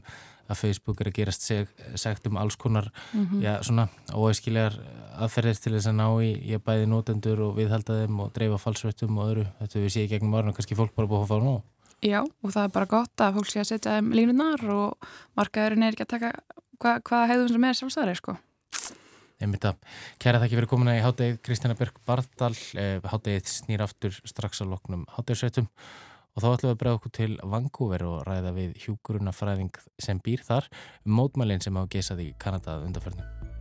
að 0.49 0.59
Facebook 0.59 1.01
er 1.01 1.09
að 1.09 1.17
gerast 1.19 1.45
seg, 1.45 1.69
segt 1.95 2.27
um 2.27 2.37
alls 2.37 2.55
konar 2.59 2.89
mm 3.13 3.25
-hmm. 3.25 3.41
já, 3.43 3.53
svona 3.63 3.87
óæskilegar 4.13 4.79
aðferðir 5.17 5.59
til 5.61 5.73
þess 5.73 5.87
að 5.87 5.99
ná 5.99 6.07
í 6.23 6.31
ég 6.51 6.63
bæði 6.63 6.87
nótendur 6.89 7.39
og 7.47 7.55
viðhalda 7.57 7.99
þeim 8.01 8.19
og 8.19 8.33
dreifa 8.33 8.57
falsvöttum 8.57 9.17
og 9.17 9.29
öðru. 9.29 9.45
Þetta 9.59 9.79
við 9.79 9.93
séum 9.95 10.09
gegnum 10.09 10.31
varna 10.31 10.53
kannski 10.53 10.75
fólk 10.75 10.95
bara 10.95 11.07
búið 11.07 11.23
að 11.23 11.31
fá 11.31 11.37
nú. 11.43 11.55
Já, 12.03 12.19
og 12.19 12.51
það 12.51 12.63
er 12.63 12.73
bara 12.75 12.85
gott 12.85 13.21
að 13.21 13.33
fólk 13.37 13.49
sé 13.51 13.59
að 13.59 13.69
setja 13.69 13.99
um 13.99 14.11
línunar 14.11 14.63
og 14.69 14.97
markaðurinn 15.35 15.83
er 15.83 15.93
ekki 15.93 16.03
að 16.03 16.13
taka 16.15 16.31
hva, 16.79 16.99
hvaða 16.99 17.29
hefðum 17.31 17.53
sem 17.53 17.63
er 17.63 17.73
sjálfstæðari, 17.73 18.15
sko. 18.15 18.37
Kæra 20.21 20.39
þakki 20.39 20.55
fyrir 20.55 20.69
komuna 20.71 20.95
í 20.95 21.03
háttegið 21.03 21.39
Kristina 21.43 21.75
Björk 21.75 21.97
Bardal 22.07 22.53
eh, 22.79 23.03
háttegið 23.03 23.49
snýr 23.51 23.83
aftur 23.83 24.15
strax 24.23 24.63
á 24.63 24.65
loknum 24.67 25.03
háttegisveitum 25.11 25.67
og 26.33 26.43
þá 26.43 26.49
ætlum 26.49 26.69
við 26.69 26.73
að 26.73 26.81
bregja 26.81 26.99
okkur 26.99 27.15
til 27.19 27.31
Vancouver 27.55 28.05
og 28.09 28.19
ræða 28.27 28.53
við 28.57 28.75
hjúgrunafræðing 28.83 29.81
sem 30.01 30.21
býr 30.25 30.45
þar 30.45 30.69
um 31.05 31.17
mótmælinn 31.19 31.63
sem 31.63 31.77
á 31.77 31.83
geisað 31.85 32.25
í 32.25 32.29
Kanadað 32.41 32.87
undarförnum 32.89 33.51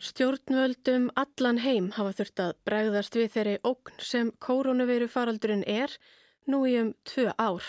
Stjórnvöldum 0.00 1.10
allan 1.20 1.58
heim 1.60 1.90
hafa 1.92 2.14
þurft 2.16 2.40
að 2.40 2.54
bregðast 2.64 3.16
við 3.18 3.26
þeirri 3.34 3.56
ógn 3.68 3.98
sem 4.00 4.30
koronaviru 4.40 5.10
faraldurinn 5.12 5.64
er 5.68 5.92
nú 6.48 6.62
í 6.64 6.78
um 6.80 6.94
tvö 7.04 7.26
ár. 7.36 7.66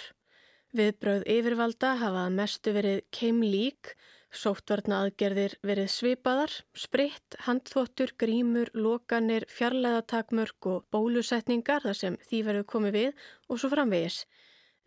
Viðbröð 0.71 1.25
yfirvalda 1.27 1.97
hafa 1.99 2.29
mestu 2.31 2.71
verið 2.71 3.01
keimlík, 3.11 3.91
sóttvarna 4.31 5.01
aðgerðir 5.05 5.57
verið 5.67 5.89
svipaðar, 5.91 6.53
spritt, 6.73 7.35
handþvottur, 7.45 8.13
grímur, 8.19 8.71
lokanir, 8.73 9.45
fjarlæðatakmörk 9.51 10.69
og 10.71 10.85
bólusetningar 10.93 11.83
þar 11.83 11.99
sem 11.99 12.17
því 12.29 12.41
verið 12.47 12.65
komið 12.71 12.97
við 12.97 13.25
og 13.49 13.59
svo 13.59 13.71
framvegis. 13.73 14.23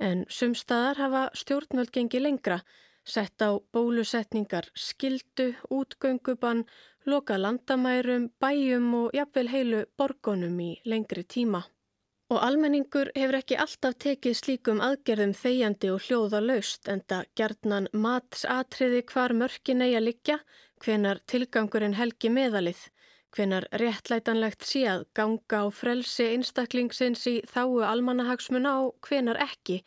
En 0.01 0.25
sumstaðar 0.33 1.03
hafa 1.03 1.27
stjórnvöld 1.37 1.93
gengið 1.95 2.25
lengra, 2.25 2.59
sett 3.05 3.45
á 3.45 3.61
bólusetningar 3.73 4.71
skildu, 4.75 5.53
útgöngubann, 5.71 6.65
loka 7.05 7.37
landamærum, 7.39 8.31
bæjum 8.41 8.91
og 9.03 9.15
jafnvel 9.15 9.53
heilu 9.53 9.85
borgonum 9.99 10.59
í 10.61 10.73
lengri 10.89 11.25
tíma. 11.29 11.67
Og 12.33 12.41
almenningur 12.41 13.11
hefur 13.13 13.37
ekki 13.37 13.57
alltaf 13.61 13.99
tekið 14.01 14.37
slíkum 14.39 14.81
aðgerðum 14.85 15.35
þegjandi 15.37 15.91
og 15.93 16.05
hljóða 16.07 16.41
laust 16.41 16.89
en 16.89 17.03
það 17.11 17.27
gerðnan 17.37 17.89
matsatriði 17.93 19.03
hvar 19.11 19.35
mörkin 19.37 19.85
eigi 19.85 19.99
að 19.99 20.07
liggja, 20.09 20.39
hvenar 20.81 21.21
tilgangurinn 21.29 21.99
helgi 21.99 22.31
meðalið, 22.33 22.81
hvenar 23.37 23.67
réttlætanlegt 23.83 24.65
sé 24.65 24.87
að 24.89 25.05
ganga 25.19 25.61
á 25.61 25.67
frelsi 25.69 26.31
einstaklingsins 26.33 27.27
í 27.29 27.35
þáu 27.51 27.83
almanahagsmuna 27.91 28.73
og 28.87 28.97
hvenar 29.05 29.41
ekki 29.45 29.83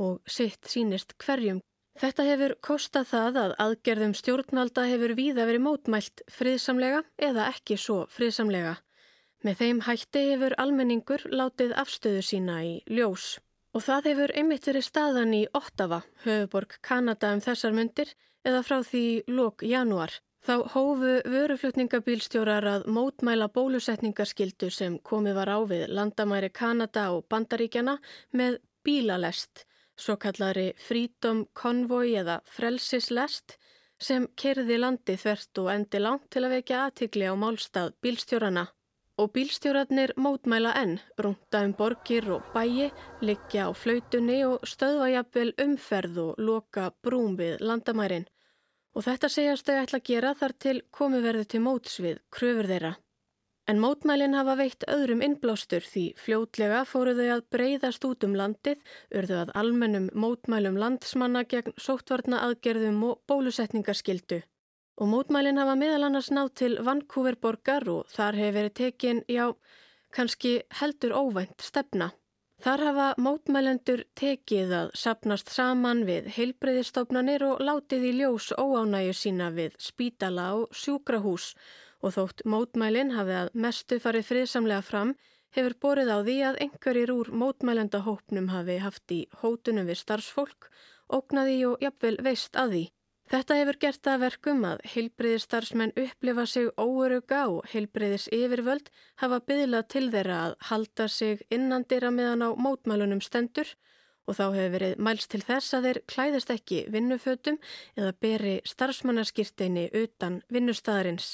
og 0.00 0.22
sitt 0.24 0.70
sínist 0.72 1.12
hverjum. 1.20 1.60
Þetta 2.00 2.24
hefur 2.24 2.54
kostað 2.64 3.10
það 3.10 3.38
að 3.42 3.54
aðgerðum 3.66 4.14
stjórnvalda 4.16 4.86
hefur 4.88 5.12
víða 5.18 5.44
verið 5.44 5.66
mótmælt 5.66 6.24
friðsamlega 6.32 7.02
eða 7.20 7.50
ekki 7.52 7.76
svo 7.76 8.06
friðsamlega. 8.08 8.78
Með 9.42 9.56
þeim 9.58 9.78
hætti 9.82 10.20
hefur 10.28 10.54
almenningur 10.62 11.22
látið 11.34 11.72
afstöðu 11.82 12.20
sína 12.22 12.60
í 12.62 12.74
ljós. 12.86 13.40
Og 13.74 13.82
það 13.82 14.04
hefur 14.10 14.32
einmitt 14.38 14.66
verið 14.68 14.84
staðan 14.86 15.32
í 15.34 15.40
Ottawa, 15.58 16.02
höfuborg 16.22 16.76
Kanada 16.84 17.32
um 17.34 17.40
þessar 17.42 17.72
myndir 17.74 18.12
eða 18.46 18.60
frá 18.62 18.76
því 18.86 19.06
lók 19.32 19.64
janúar. 19.66 20.14
Þá 20.42 20.54
hófu 20.74 21.10
vöruflutningabílstjórar 21.32 22.66
að 22.66 22.86
mótmæla 22.90 23.48
bólusetningarskildu 23.54 24.68
sem 24.74 24.98
komið 25.06 25.36
var 25.38 25.50
á 25.54 25.58
við 25.70 25.82
landamæri 25.94 26.50
Kanada 26.50 27.08
og 27.14 27.26
Bandaríkjana 27.30 27.96
með 28.34 28.60
bílalest, 28.86 29.64
svo 29.94 30.16
kallari 30.22 30.72
Freedom 30.78 31.44
Convoy 31.54 32.14
eða 32.18 32.40
Frelsislest 32.50 33.56
sem 34.02 34.28
kerði 34.38 34.78
landi 34.82 35.14
þvert 35.18 35.62
og 35.62 35.72
endi 35.74 36.02
langt 36.02 36.30
til 36.30 36.42
að 36.42 36.56
vekja 36.56 36.84
aðtikli 36.88 37.26
á 37.30 37.34
málstað 37.38 37.94
bílstjórarna. 38.02 38.66
Og 39.22 39.28
bílstjórarnir 39.36 40.10
mótmæla 40.18 40.72
enn, 40.80 40.96
rungta 41.22 41.60
um 41.62 41.72
borgir 41.78 42.24
og 42.34 42.48
bæi, 42.50 42.88
liggja 43.22 43.68
á 43.68 43.70
flautunni 43.70 44.40
og 44.42 44.64
stöðva 44.66 45.12
jafnvel 45.12 45.52
umferð 45.62 46.18
og 46.24 46.40
loka 46.42 46.88
brúm 47.06 47.36
við 47.38 47.62
landamærin. 47.62 48.26
Og 48.98 49.06
þetta 49.06 49.30
segjast 49.30 49.68
þau 49.68 49.78
ætla 49.84 50.00
að 50.02 50.08
gera 50.10 50.34
þar 50.40 50.56
til 50.64 50.74
komi 50.90 51.22
verðu 51.22 51.46
til 51.54 51.62
mótsvið 51.62 52.18
kröfur 52.34 52.70
þeirra. 52.72 52.92
En 53.70 53.78
mótmælinn 53.78 54.34
hafa 54.34 54.58
veitt 54.58 54.90
öðrum 54.90 55.22
innblástur 55.22 55.86
því 55.86 56.06
fljótlega 56.18 56.82
fóru 56.82 57.14
þau 57.14 57.28
að 57.36 57.46
breyðast 57.54 58.08
út 58.08 58.26
um 58.26 58.34
landið, 58.34 58.80
urðu 59.14 59.38
að 59.44 59.52
almennum 59.62 60.10
mótmælum 60.18 60.82
landsmanna 60.82 61.44
gegn 61.46 61.78
sóttvarna 61.78 62.42
aðgerðum 62.48 62.98
og 63.12 63.22
bólusetningarskildu. 63.30 64.42
Og 65.02 65.08
mótmælinn 65.10 65.58
hafa 65.58 65.72
meðal 65.74 66.04
annars 66.06 66.28
nátt 66.30 66.60
til 66.60 66.76
Vancouver 66.86 67.34
borgar 67.34 67.88
og 67.90 68.10
þar 68.14 68.36
hefur 68.38 68.52
verið 68.54 68.74
tekin, 68.78 69.22
já, 69.26 69.48
kannski 70.14 70.52
heldur 70.78 71.16
óvænt 71.18 71.64
stefna. 71.66 72.12
Þar 72.62 72.84
hafa 72.86 73.06
mótmælendur 73.18 74.04
tekið 74.14 74.76
að 74.78 74.92
sapnast 75.02 75.50
saman 75.50 76.04
við 76.06 76.28
heilbreyðistofnanir 76.36 77.42
og 77.48 77.64
látið 77.66 78.06
í 78.12 78.14
ljós 78.20 78.52
óánæju 78.54 79.18
sína 79.24 79.50
við 79.58 79.74
spítala 79.82 80.46
og 80.60 80.70
sjúkrahús 80.70 81.50
og 81.98 82.14
þótt 82.20 82.46
mótmælinn 82.46 83.10
hafi 83.18 83.36
að 83.40 83.52
mestu 83.66 83.98
farið 84.06 84.28
friðsamlega 84.30 84.86
fram 84.86 85.16
hefur 85.58 85.78
borið 85.82 86.14
á 86.14 86.18
því 86.22 86.40
að 86.52 86.64
einhverjir 86.68 87.16
úr 87.18 87.34
mótmælendahópnum 87.42 88.52
hafi 88.54 88.78
haft 88.86 89.18
í 89.18 89.24
hótunum 89.42 89.90
við 89.90 90.04
starfsfólk, 90.06 90.70
ógnaði 91.10 91.62
og 91.74 91.82
jafnvel 91.82 92.20
veist 92.22 92.54
að 92.54 92.76
því. 92.78 92.88
Þetta 93.32 93.56
hefur 93.56 93.76
gert 93.80 94.08
að 94.12 94.22
verkum 94.26 94.64
að 94.68 94.82
heilbreyðistarsmenn 94.92 95.94
upplifa 95.96 96.42
sig 96.44 96.66
óöruga 96.76 97.46
og 97.48 97.70
heilbreyðis 97.72 98.26
yfirvöld 98.28 98.90
hafa 99.22 99.38
byðlað 99.48 99.86
til 99.94 100.02
þeirra 100.12 100.40
að 100.48 100.56
halda 100.68 101.06
sig 101.08 101.40
innandira 101.48 102.10
meðan 102.12 102.44
á 102.44 102.48
mótmælunum 102.52 103.24
stendur 103.24 103.70
og 104.28 104.36
þá 104.36 104.44
hefur 104.58 104.74
verið 104.76 105.00
mælst 105.08 105.30
til 105.32 105.40
þess 105.48 105.78
að 105.78 105.88
þeir 105.88 106.02
klæðist 106.12 106.52
ekki 106.52 106.82
vinnufötum 106.92 107.58
eða 107.96 108.12
beri 108.20 108.54
starfsmannaskýrteini 108.68 109.88
utan 110.02 110.42
vinnustæðarins. 110.52 111.32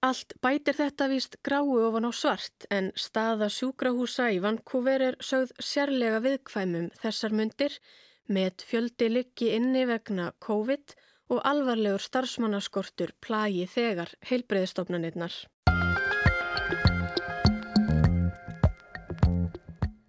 Allt 0.00 0.32
bætir 0.40 0.80
þetta 0.80 1.12
víst 1.12 1.38
gráu 1.44 1.76
ofan 1.84 2.08
á 2.08 2.12
svart 2.16 2.64
en 2.72 2.88
staða 2.96 3.52
sjúkrahúsa 3.52 4.32
í 4.32 4.40
Vancouver 4.40 5.10
er 5.12 5.20
sögð 5.20 5.52
sérlega 5.60 6.24
viðkvæmum 6.24 6.88
þessar 7.04 7.36
myndir 7.36 7.76
með 8.32 8.64
fjöldi 8.64 9.12
liggi 9.12 9.52
inni 9.56 9.84
vegna 9.88 10.32
COVID 10.40 10.96
og 11.32 11.40
alvarlegur 11.46 12.02
starfsmannaskortur 12.04 13.14
plagi 13.24 13.66
þegar 13.70 14.12
heilbreyðstofnanirnar. 14.28 15.34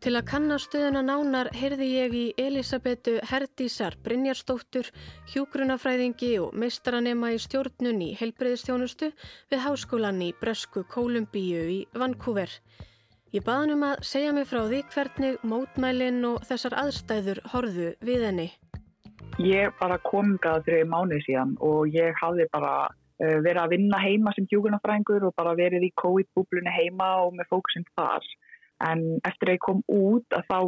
Til 0.05 0.11
að 0.19 0.27
kannastöðuna 0.29 1.01
nánar 1.01 1.47
heyrði 1.57 1.85
ég 1.89 2.11
í 2.13 2.25
Elisabetu 2.37 3.15
Herdísar 3.25 3.95
Brynjarstóttur, 4.05 4.91
hjúgrunafræðingi 5.33 6.35
og 6.43 6.53
meistaranema 6.61 7.31
í 7.33 7.39
stjórnun 7.41 8.03
í 8.05 8.11
heilbreyðstjónustu 8.19 9.09
við 9.49 9.63
háskólan 9.63 10.21
í 10.21 10.27
Bresku 10.37 10.83
Kólumbíu 10.93 11.63
í 11.73 11.79
Vancouver. 11.97 12.53
Ég 13.33 13.41
baði 13.49 13.73
um 13.73 13.87
að 13.87 14.05
segja 14.05 14.35
mig 14.37 14.45
frá 14.45 14.61
því 14.69 14.83
hvernig 14.93 15.41
mótmælinn 15.41 16.21
og 16.29 16.45
þessar 16.45 16.77
aðstæður 16.85 17.41
horðu 17.55 17.89
við 18.05 18.27
henni. 18.29 18.51
Ég 19.35 19.73
bara 19.81 19.97
komingað 19.99 20.63
fyrir 20.63 20.85
mánuð 20.87 21.25
síðan 21.25 21.57
og 21.59 21.91
ég 21.91 22.15
hafði 22.21 22.45
bara 22.53 22.87
uh, 22.87 23.39
verið 23.43 23.59
að 23.59 23.73
vinna 23.73 23.99
heima 23.99 24.31
sem 24.31 24.47
hjúkunarfrængur 24.47 25.25
og 25.27 25.35
bara 25.35 25.57
verið 25.59 25.89
í 25.89 25.91
COVID-búblunni 25.99 26.71
heima 26.71 27.09
og 27.25 27.35
með 27.35 27.49
fókusinn 27.51 27.87
þar. 27.99 28.23
En 28.87 29.03
eftir 29.27 29.51
að 29.51 29.57
ég 29.57 29.65
kom 29.65 29.81
út 29.91 30.37
að 30.37 30.47
þá 30.47 30.59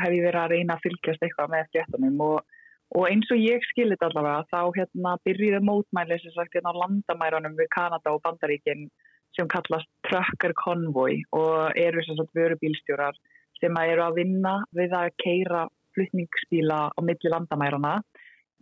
hef 0.00 0.16
ég 0.16 0.24
verið 0.24 0.40
að 0.40 0.54
reyna 0.54 0.76
að 0.76 0.86
fylgjast 0.86 1.26
eitthvað 1.26 1.52
með 1.52 1.68
fréttanum 1.74 2.24
og, 2.24 2.56
og 2.96 3.06
eins 3.10 3.28
og 3.28 3.44
ég 3.44 3.68
skilit 3.68 4.08
allavega 4.08 4.48
þá 4.48 4.72
hérna 4.78 5.14
byrjiði 5.28 5.60
mótmæli 5.68 6.20
sem 6.22 6.32
sagt 6.32 6.56
hérna 6.56 6.72
á 6.72 6.80
landamæranum 6.80 7.60
við 7.60 7.72
Kanada 7.76 8.16
og 8.16 8.24
Bandaríkinn 8.24 8.88
sem 9.36 9.52
kallast 9.52 9.90
Trucker 10.08 10.56
Convoy 10.64 11.20
og 11.36 11.76
eru 11.76 12.04
sem 12.04 12.16
sagt 12.16 12.36
vörubílstjórar 12.36 13.20
sem 13.60 13.80
eru 13.84 14.08
að 14.08 14.20
vinna 14.22 14.58
við 14.72 14.96
að 14.96 15.12
keira 15.20 15.66
flutningsbíla 15.94 16.80
á 16.90 17.00
milli 17.04 17.30
landamærana 17.30 17.98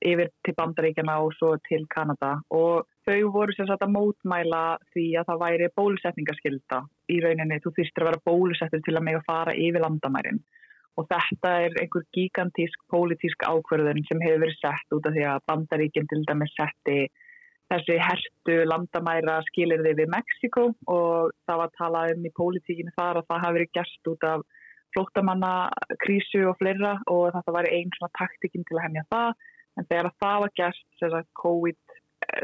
yfir 0.07 0.31
til 0.45 0.55
Bandaríkjana 0.59 1.19
og 1.25 1.35
svo 1.37 1.53
til 1.69 1.87
Kanada. 1.93 2.35
Og 2.51 2.89
þau 3.07 3.31
voru 3.35 3.55
sem 3.57 3.69
sagt 3.69 3.85
að 3.85 3.95
mótmæla 3.97 4.63
því 4.95 5.07
að 5.21 5.29
það 5.31 5.43
væri 5.45 5.71
bólusetningaskylda 5.79 6.81
í 7.13 7.21
rauninni, 7.25 7.61
þú 7.63 7.75
þýstir 7.79 8.05
að 8.05 8.11
vera 8.11 8.27
bólusettur 8.31 8.85
til 8.85 8.97
að 8.97 9.07
með 9.09 9.21
að 9.21 9.29
fara 9.31 9.57
yfir 9.67 9.85
landamærin. 9.87 10.43
Og 11.01 11.09
þetta 11.09 11.51
er 11.65 11.77
einhver 11.81 12.05
gigantísk 12.13 12.83
pólitísk 12.93 13.47
ákverðun 13.49 14.05
sem 14.09 14.21
hefur 14.21 14.43
verið 14.45 14.59
sett 14.61 14.97
út 14.97 15.07
af 15.09 15.15
því 15.17 15.29
að 15.31 15.45
Bandaríkjinn 15.49 16.11
til 16.11 16.25
dæmis 16.29 16.53
setti 16.59 16.99
þessi 17.73 17.97
hertu 18.03 18.57
landamæra 18.69 19.39
skilir 19.47 19.81
þið 19.85 20.03
við 20.03 20.11
Mexiko 20.13 20.65
og 20.93 21.33
það 21.47 21.61
var 21.61 21.71
að 21.71 21.79
tala 21.79 22.03
um 22.13 22.27
í 22.29 22.35
pólitíkinu 22.37 22.93
þar 22.99 23.23
að 23.23 23.31
það 23.31 23.43
hafi 23.47 23.57
verið 23.59 23.73
gert 23.79 24.11
út 24.13 24.27
af 24.29 24.45
flóttamannakrísu 24.93 26.43
og 26.51 26.59
fleira. 26.61 26.93
Og 27.09 27.31
þetta 27.33 27.57
var 27.57 27.69
einn 27.71 27.93
svona 27.97 28.13
taktikinn 28.19 28.67
til 28.69 28.79
að 28.79 28.87
hemja 28.89 29.07
það 29.15 29.49
en 29.79 29.89
þegar 29.89 30.11
það 30.23 30.39
var 30.45 30.55
gert 30.61 30.83
sagt, 31.01 31.31
COVID, 31.43 31.79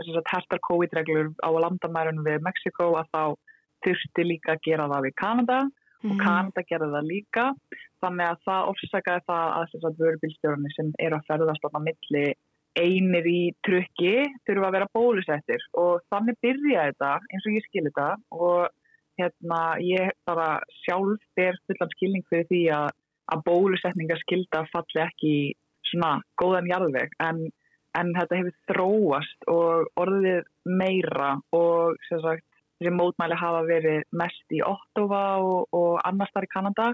sagt, 0.09 0.33
hertar 0.33 0.63
COVID-reglur 0.69 1.33
á 1.45 1.49
landamærunum 1.65 2.27
við 2.27 2.43
Mexiko 2.47 2.91
að 3.01 3.13
þá 3.15 3.23
þurfti 3.87 4.27
líka 4.27 4.57
að 4.57 4.65
gera 4.67 4.89
það 4.91 5.07
við 5.07 5.17
Kanada 5.23 5.59
mm. 5.65 6.09
og 6.09 6.13
mhm. 6.15 6.23
Kanada 6.25 6.67
gerði 6.71 6.91
það 6.97 7.11
líka 7.13 7.47
þannig 8.03 8.33
að 8.33 8.45
það 8.49 8.71
orsakaði 8.73 9.27
það 9.31 9.57
að 9.59 10.03
vörubilstjórnir 10.03 10.77
sem 10.77 10.93
eru 10.99 11.19
að 11.19 11.29
ferðast 11.31 11.69
á 11.69 11.81
milli 11.83 12.27
einir 12.79 13.27
í 13.27 13.41
trukki 13.67 14.15
þurfa 14.47 14.69
að 14.69 14.75
vera 14.77 14.93
bólusettir 14.95 15.63
og 15.81 16.03
þannig 16.13 16.39
byrjaði 16.45 16.93
þetta 16.93 17.13
eins 17.33 17.47
og 17.49 17.57
ég 17.57 17.65
skilir 17.67 17.95
þetta 17.95 18.11
og 18.39 18.69
hérna 19.19 19.63
ég 19.83 20.13
bara 20.29 20.49
sjálf 20.85 21.23
ber 21.39 21.59
fullan 21.67 21.95
skilning 21.97 22.27
fyrir 22.31 22.47
því 22.51 22.63
að, 22.77 22.93
að 23.35 23.45
bólusetningar 23.49 24.23
skilda 24.23 24.63
falli 24.73 25.03
ekki 25.05 25.35
svona 25.91 26.19
góðan 26.41 26.69
jarðveg 26.71 27.15
en, 27.25 27.47
en 27.99 28.13
þetta 28.17 28.41
hefur 28.41 28.57
þróast 28.73 29.49
og 29.53 29.89
orðið 30.01 30.45
meira 30.65 31.35
og 31.57 31.99
sem 32.09 32.23
sagt 32.25 32.45
þessi 32.79 32.95
mótmæli 32.95 33.39
hafa 33.39 33.63
verið 33.67 34.03
mest 34.15 34.55
í 34.55 34.63
Ottawa 34.63 35.23
og, 35.43 35.69
og 35.75 35.99
annars 36.07 36.33
þar 36.35 36.47
í 36.47 36.53
Kanada 36.53 36.89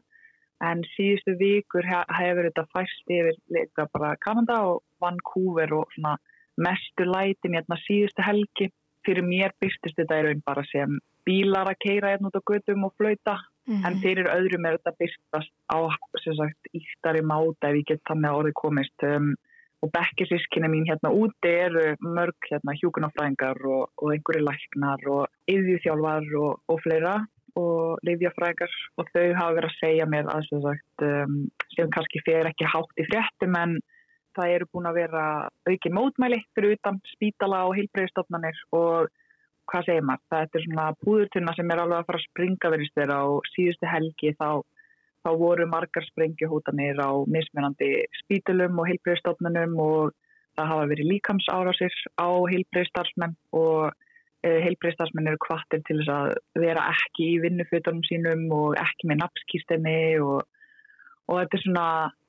en 0.64 0.84
síðustu 0.94 1.34
vikur 1.40 1.86
hefur 1.88 2.46
þetta 2.48 2.64
fæst 2.72 3.10
yfir 3.10 3.36
leika 3.52 3.88
bara 3.92 4.14
Kanada 4.22 4.60
og 4.70 4.82
Vancouver 5.02 5.74
og 5.80 5.92
svona 5.96 6.16
mestu 6.56 7.06
lætin 7.08 7.56
hérna 7.58 7.78
síðustu 7.82 8.24
helgi. 8.24 8.70
Fyrir 9.04 9.26
mér 9.26 9.52
byrstist 9.60 9.98
þetta 9.98 10.20
í 10.20 10.24
raun 10.24 10.44
bara 10.46 10.62
sem 10.70 10.94
bílar 11.28 11.68
að 11.68 11.80
keira 11.84 12.14
hérna 12.14 12.30
út 12.30 12.38
á 12.40 12.48
gödum 12.48 12.86
og 12.86 12.94
flauta 12.96 13.34
Mm 13.66 13.74
-hmm. 13.74 13.86
en 13.86 14.00
fyrir 14.04 14.26
öðrum 14.28 14.66
er 14.68 14.76
þetta 14.76 14.98
byrstast 15.00 15.52
á 15.72 15.78
sagt, 16.20 16.62
íktari 16.76 17.22
máta 17.24 17.70
ef 17.70 17.76
ég 17.80 17.86
get 17.88 18.02
þannig 18.08 18.30
að 18.30 18.38
orðið 18.40 18.56
komist 18.60 19.06
um, 19.08 19.34
og 19.82 19.90
bekkisískina 19.92 20.68
mín 20.68 20.84
hérna 20.88 21.12
úti 21.12 21.48
eru 21.48 21.96
mörg 22.00 22.36
hérna, 22.50 22.76
hjúkunarfræðingar 22.80 23.58
og, 23.76 23.88
og 24.02 24.12
einhverju 24.12 24.44
læknar 24.44 25.00
og 25.16 25.26
yðjúþjálfar 25.52 26.28
og, 26.40 26.60
og 26.68 26.80
fleira 26.84 27.16
og 27.60 27.98
liðjafræðingar 28.06 28.76
og 28.98 29.10
þau 29.14 29.26
hafa 29.38 29.56
verið 29.58 29.70
að 29.70 29.80
segja 29.80 30.06
mér 30.12 30.30
að 30.34 30.46
sem, 30.48 30.62
sagt, 30.64 31.04
um, 31.08 31.34
sem 31.76 31.90
kannski 31.96 32.22
fyrir 32.26 32.50
ekki 32.50 32.70
hátt 32.70 33.00
í 33.00 33.08
fréttum 33.10 33.58
en 33.60 33.76
það 34.34 34.54
eru 34.54 34.70
búin 34.72 34.88
að 34.90 34.98
vera 35.02 35.24
auki 35.68 35.92
mótmæli 35.94 36.40
fyrir 36.56 36.76
utan 36.78 36.98
spítala 37.12 37.64
og 37.68 37.76
heilbreyðstofnanir 37.78 38.64
og 38.76 39.12
hvað 39.70 39.88
segir 39.88 40.06
maður, 40.06 40.24
það 40.30 40.58
er 40.58 40.64
svona 40.66 40.86
púðurtunna 41.04 41.54
sem 41.56 41.72
er 41.72 41.82
alveg 41.82 42.00
að 42.00 42.08
fara 42.08 42.20
að 42.20 42.28
springa 42.28 42.70
verist 42.74 42.96
þeirra 42.98 43.18
og 43.32 43.48
síðustu 43.54 43.90
helgi 43.90 44.32
þá, 44.38 44.48
þá 45.24 45.30
voru 45.40 45.66
margar 45.70 46.06
sprengjuhótanir 46.10 47.00
á 47.00 47.10
mismunandi 47.36 47.90
spítulum 48.22 48.80
og 48.82 48.90
heilbreyðstofnunum 48.90 49.76
og 49.84 50.14
það 50.54 50.70
hafa 50.70 50.88
verið 50.92 51.10
líkamsárásir 51.12 52.00
á 52.20 52.28
heilbreyðstarfsmenn 52.52 53.36
og 53.58 53.94
e, 54.44 54.50
heilbreyðstarfsmenn 54.66 55.30
eru 55.32 55.40
kvartir 55.42 55.82
til 55.86 56.00
þess 56.00 56.12
að 56.14 56.64
vera 56.66 56.88
ekki 56.92 57.30
í 57.32 57.38
vinnufutunum 57.44 58.04
sínum 58.08 58.44
og 58.54 58.76
ekki 58.80 59.10
með 59.10 59.24
napskýstinni 59.24 59.96
og, 60.22 60.44
og 61.30 61.40
þetta 61.40 61.58
er 61.58 61.64
svona, 61.64 61.86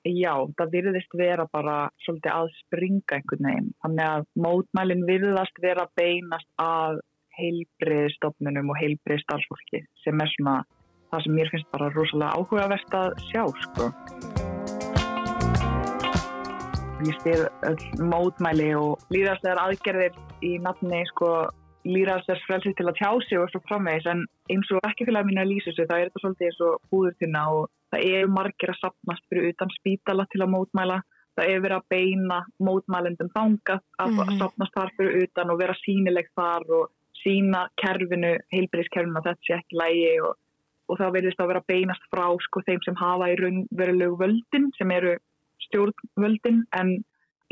já, 0.07 0.33
það 0.57 0.77
virðist 0.77 1.19
vera 1.19 1.47
bara 1.51 1.75
svolítið 2.05 2.31
að 2.33 2.53
springa 2.61 3.19
einhvern 3.19 3.49
veginn. 3.51 3.73
Þannig 3.83 4.07
að 4.13 4.29
mótmælinn 4.47 5.05
virðast 5.09 5.61
vera 5.61 5.89
beinast 5.99 6.49
að 6.61 7.03
heilbriðstofnunum 7.39 8.71
og 8.73 8.79
heilbrið 8.79 9.21
starfsfólki 9.23 9.83
sem 10.03 10.21
er 10.21 10.31
svona 10.35 10.55
það 11.11 11.25
sem 11.25 11.37
mér 11.37 11.51
finnst 11.53 11.69
bara 11.73 11.91
rosalega 11.93 12.39
áhugavert 12.39 12.97
að 12.99 13.19
sjá, 13.29 13.43
sko. 13.65 13.89
Ég 17.05 17.17
stið 17.19 17.43
mótmæli 18.01 18.71
og 18.79 19.03
líðarslegar 19.13 19.61
aðgerðir 19.61 20.15
í 20.47 20.55
nafni, 20.63 21.03
sko, 21.11 21.31
líðarslegar 21.85 22.43
frelsið 22.47 22.77
til 22.79 22.87
að 22.89 22.99
tjá 22.99 23.09
sig 23.27 23.41
og 23.41 23.51
svo 23.51 23.61
framvegis 23.67 24.07
en 24.09 24.23
eins 24.51 24.71
og 24.73 24.87
ekki 24.89 25.05
fyrir 25.05 25.21
að 25.21 25.29
mínu 25.29 25.43
að 25.43 25.51
lýsa 25.51 25.75
sig, 25.75 25.89
það 25.89 25.99
er 25.99 26.09
þetta 26.09 26.23
svolítið 26.23 26.47
eins 26.49 26.63
og 26.65 26.93
húðurtina 26.93 27.43
og 27.57 27.67
það 27.93 28.07
eru 28.11 28.31
margir 28.33 28.73
að 28.73 28.81
sapnast 28.81 29.27
fyrir 29.29 29.51
utan 29.51 29.75
spítala 29.75 30.25
til 30.31 30.41
að 30.41 30.53
mótmæla 30.55 31.01
það 31.35 31.51
er 31.51 31.63
verið 31.63 31.77
að 31.77 31.89
beina 31.91 32.37
mótmælendum 32.63 33.31
þanga 33.35 33.79
að 33.99 34.11
mm 34.11 34.19
-hmm. 34.19 34.37
sapnast 34.39 34.77
þar 34.77 34.91
fyrir 34.97 35.23
utan 35.25 35.51
og 35.51 35.59
vera 35.59 35.75
sínileg 35.83 36.29
þar 36.35 36.63
og 36.79 36.91
sína 37.21 37.65
kerfinu, 37.81 38.35
heilbríðiskerfinu 38.53 39.19
að 39.19 39.29
þetta 39.29 39.47
sé 39.47 39.57
ekki 39.59 39.79
lægi 39.81 40.13
og, 40.27 40.37
og 40.89 41.01
það 41.01 41.15
verðist 41.17 41.41
að 41.41 41.51
vera 41.53 41.65
beinast 41.71 42.07
frá 42.13 42.25
sko 42.45 42.63
þeim 42.67 42.83
sem 42.85 42.99
hafa 42.99 43.31
í 43.31 43.39
raunverulegu 43.41 44.19
völdin 44.21 44.69
sem 44.77 44.93
eru 44.95 45.15
stjórnvöldin 45.67 46.63
en 46.79 46.95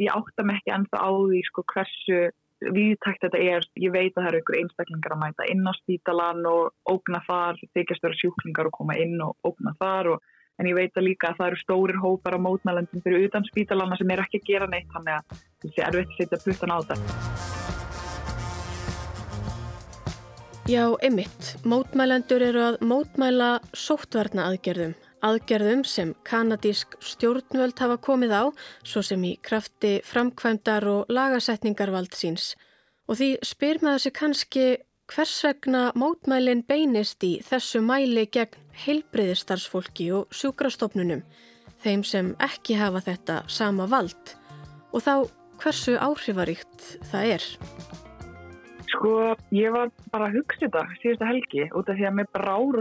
ég 0.01 0.13
átta 0.13 0.46
mig 0.46 0.62
ekki 0.62 0.75
ennþá 0.77 1.01
á 1.01 1.10
því 1.10 1.43
sko 1.50 1.65
hversu 1.74 2.22
viðtækt 2.63 3.25
þetta 3.25 3.39
er, 3.43 3.65
ég 3.82 3.91
veit 3.91 4.13
að 4.13 4.22
það 4.22 4.29
eru 4.29 4.41
ykkur 4.43 4.60
einstaklingar 4.60 5.15
að 5.15 5.24
mæta 5.24 5.48
inn 5.51 5.65
á 5.67 5.74
spítalan 5.82 6.46
og 6.48 6.93
ógna 6.93 7.20
þar, 7.27 7.60
þykjast 7.75 8.05
vera 8.05 8.20
sjúklingar 8.22 8.70
og 8.70 8.77
koma 8.77 8.96
inn 9.03 9.17
og 9.25 9.36
ógna 9.48 9.75
þar 9.82 10.13
og 10.15 10.29
en 10.62 10.70
ég 10.70 10.77
veit 10.77 11.00
að 11.00 11.10
líka 11.10 11.32
að 11.32 11.41
það 11.41 11.50
eru 11.50 11.63
stórir 11.63 12.00
hópar 12.03 12.38
á 12.38 12.46
mótmælendum 12.46 13.03
fyrir 13.05 13.27
utan 13.27 13.50
spítalana 13.50 13.98
sem 14.00 14.13
er 14.13 14.24
ekki 14.25 14.43
að 14.43 14.48
gera 14.51 14.70
neitt 14.70 14.93
þannig 14.93 15.17
að 15.17 15.41
þessi 15.65 15.88
er 15.88 16.00
veitt 16.00 16.13
að 16.13 16.22
setja 16.22 16.43
puttan 16.46 16.75
á 16.75 16.77
þetta. 16.91 17.52
Já, 20.63 20.96
ymmit. 21.03 21.58
Mótmælendur 21.67 22.39
eru 22.39 22.62
að 22.63 22.75
mótmæla 22.88 23.58
sóttvarna 23.75 24.46
aðgerðum. 24.48 24.93
Aðgerðum 25.20 25.82
sem 25.84 26.13
kanadísk 26.24 26.96
stjórnvöld 27.03 27.75
hafa 27.84 27.98
komið 28.00 28.32
á, 28.32 28.43
svo 28.88 29.03
sem 29.03 29.20
í 29.27 29.34
krafti 29.43 29.98
framkvæmdar 30.08 30.88
og 30.88 31.12
lagasetningarvald 31.12 32.15
síns. 32.15 32.53
Og 33.12 33.20
því 33.20 33.29
spyr 33.43 33.82
með 33.84 33.98
þessi 33.98 34.13
kannski 34.15 34.65
hvers 35.12 35.36
vegna 35.43 35.84
mótmælin 36.00 36.63
beinist 36.63 37.27
í 37.27 37.34
þessu 37.43 37.84
mæli 37.84 38.24
gegn 38.32 38.55
heilbreyðistarsfólki 38.86 40.08
og 40.15 40.32
sjúkrastofnunum, 40.32 41.25
þeim 41.84 42.08
sem 42.08 42.32
ekki 42.39 42.79
hafa 42.79 43.03
þetta 43.03 43.41
sama 43.51 43.89
vald 43.91 44.38
og 44.93 45.03
þá 45.03 45.13
hversu 45.60 46.00
áhrifaríkt 46.00 46.89
það 47.12 47.36
er. 47.36 47.51
Sko, 48.94 49.34
ég 49.56 49.74
var 49.74 49.90
bara 50.14 50.28
að 50.30 50.36
hugsa 50.38 50.68
þetta 50.68 50.82
síðustu 51.02 51.26
helgi 51.26 51.64
út 51.74 51.88
af 51.90 51.98
því 51.98 52.06
að 52.06 52.18
mér 52.20 52.28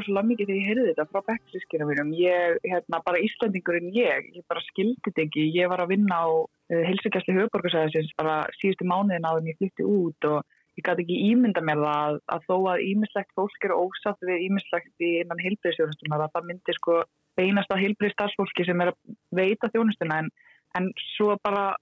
svo 0.04 0.12
lamm 0.12 0.28
mikið 0.28 0.50
þegar 0.50 0.58
ég 0.58 0.68
heyrði 0.68 0.88
þetta 0.90 1.06
frá 1.08 1.20
bekksískina 1.30 1.86
mínum. 1.88 2.10
Ég, 2.18 2.58
hérna, 2.68 3.00
bara 3.06 3.22
Íslandingurinn 3.24 3.92
ég, 3.96 4.28
ég 4.36 4.44
bara 4.50 4.64
skildi 4.66 5.00
þetta 5.06 5.22
ekki. 5.24 5.46
Ég 5.56 5.70
var 5.72 5.80
að 5.80 5.94
vinna 5.94 6.18
á 6.20 6.28
uh, 6.28 6.48
eh, 6.68 6.82
helsugjastli 6.90 7.36
höfuborgarsæðisins 7.38 8.12
bara 8.20 8.42
síðustu 8.58 8.88
mánuðin 8.88 9.24
á 9.24 9.32
því 9.38 9.54
ég 9.54 9.60
flytti 9.62 9.86
út 9.88 10.28
og 10.28 10.42
ég 10.76 10.84
gæti 10.84 11.04
ekki 11.06 11.18
ímynda 11.30 11.62
mér 11.64 11.80
það 11.80 12.18
að 12.34 12.46
þó 12.48 12.56
að 12.72 12.84
ímislegt 12.90 13.32
fólk 13.36 13.66
eru 13.68 13.80
ósatt 13.86 14.28
við 14.28 14.44
ímislegt 14.48 15.04
í 15.04 15.10
innan 15.22 15.40
heilbreyðsjónustuna 15.42 16.20
að 16.20 16.34
það 16.36 16.48
myndir 16.48 16.78
sko 16.80 16.98
beinast 17.40 17.72
að 17.72 17.82
heilbreyð 17.84 18.14
starfsfólki 18.14 18.66
sem 18.68 18.84
er 18.84 18.92
að 18.92 18.98
veita 19.36 19.70
þjónustuna 19.72 20.20
en, 20.22 20.30
en 20.76 20.88
svo 21.14 21.36
bara 21.44 21.72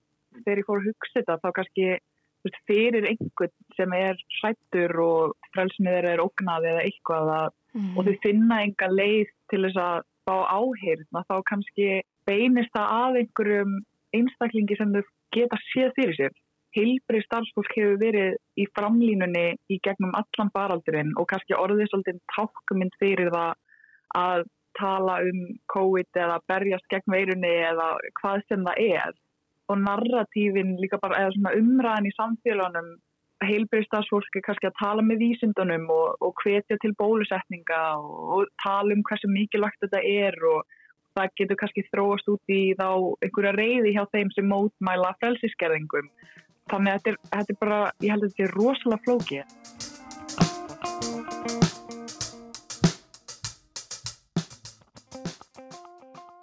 þegar 0.45 0.63
ég 0.63 0.69
fór 0.69 0.81
að 0.81 0.89
hugsa 0.91 1.17
þetta 1.19 1.39
þá 1.43 1.49
kannski 1.59 1.87
fyrir 2.69 3.07
einhvern 3.11 3.53
sem 3.77 3.97
er 3.97 4.21
hrættur 4.41 4.95
og 5.05 5.49
frelsnið 5.55 5.97
þeirra 5.97 6.13
er 6.15 6.25
ógnað 6.25 6.69
eða 6.73 6.85
eitthvað 6.89 7.33
að, 7.37 7.49
mm. 7.77 7.91
og 7.97 8.07
þau 8.09 8.15
finna 8.25 8.61
enga 8.67 8.91
leið 8.93 9.33
til 9.53 9.63
þess 9.67 9.81
að 9.85 10.07
fá 10.29 10.37
áheyrna 10.57 11.25
þá 11.29 11.37
kannski 11.51 11.89
beinist 12.29 12.73
það 12.77 12.95
að 12.99 13.19
einhverjum 13.23 13.75
einstaklingi 14.17 14.79
sem 14.79 14.95
þau 14.95 15.03
geta 15.35 15.61
séð 15.71 15.93
fyrir 15.99 16.17
sér 16.19 16.39
heilbrið 16.77 17.27
starfsfólk 17.27 17.73
hefur 17.75 17.99
verið 18.01 18.37
í 18.61 18.67
framlínunni 18.77 19.47
í 19.73 19.79
gegnum 19.83 20.15
allan 20.19 20.53
baraldurinn 20.55 21.13
og 21.19 21.27
kannski 21.33 21.57
orðið 21.59 21.91
svolítið 21.91 22.21
tákmynd 22.35 22.99
fyrir 23.03 23.33
það 23.35 23.53
að 24.21 24.45
tala 24.79 25.17
um 25.27 25.41
COVID 25.75 26.21
eða 26.25 26.39
berjast 26.51 26.87
gegn 26.93 27.15
veirunni 27.15 27.51
eða 27.73 27.89
hvað 28.21 28.45
sem 28.49 28.67
það 28.69 28.85
er 28.87 29.19
og 29.71 29.79
narratífin 29.85 30.75
líka 30.83 30.99
bara 31.03 31.23
eða 31.23 31.37
svona 31.37 31.55
umræðin 31.61 32.11
í 32.11 32.17
samfélagunum 32.17 32.91
heilbrið 33.45 33.87
starfsfólk 33.87 34.37
er 34.37 34.45
kannski 34.45 34.69
að 34.69 34.79
tala 34.81 35.05
með 35.07 35.23
vísindunum 35.25 35.87
og, 35.95 36.19
og 36.21 36.43
hvetja 36.43 36.77
til 36.83 36.93
bólusetninga 36.99 37.81
og, 37.97 38.19
og 38.35 38.53
tala 38.65 38.97
um 38.97 39.05
hversu 39.07 39.31
mikilvægt 39.33 39.81
þetta 39.87 40.03
er 40.03 40.37
og 40.53 40.77
það 41.17 41.33
getur 41.41 41.61
kannski 41.63 41.87
þróast 41.89 42.29
út 42.33 42.53
í 42.53 42.61
þá 42.79 42.89
einhverja 43.25 43.57
reyði 43.57 43.95
hjá 43.97 44.05
þeim 44.13 44.33
sem 44.35 44.51
mótmæla 44.51 45.15
frelsiskerðingum 45.23 46.11
þannig 46.71 46.93
að 46.93 46.99
þetta 46.99 47.13
er, 47.13 47.21
þetta 47.35 47.55
er 47.55 47.61
bara, 47.65 47.81
ég 48.05 48.15
held 48.15 48.27
að 48.27 48.35
þetta 48.35 48.47
er 48.47 48.57
rosalega 48.59 49.05
flókið. 49.07 49.45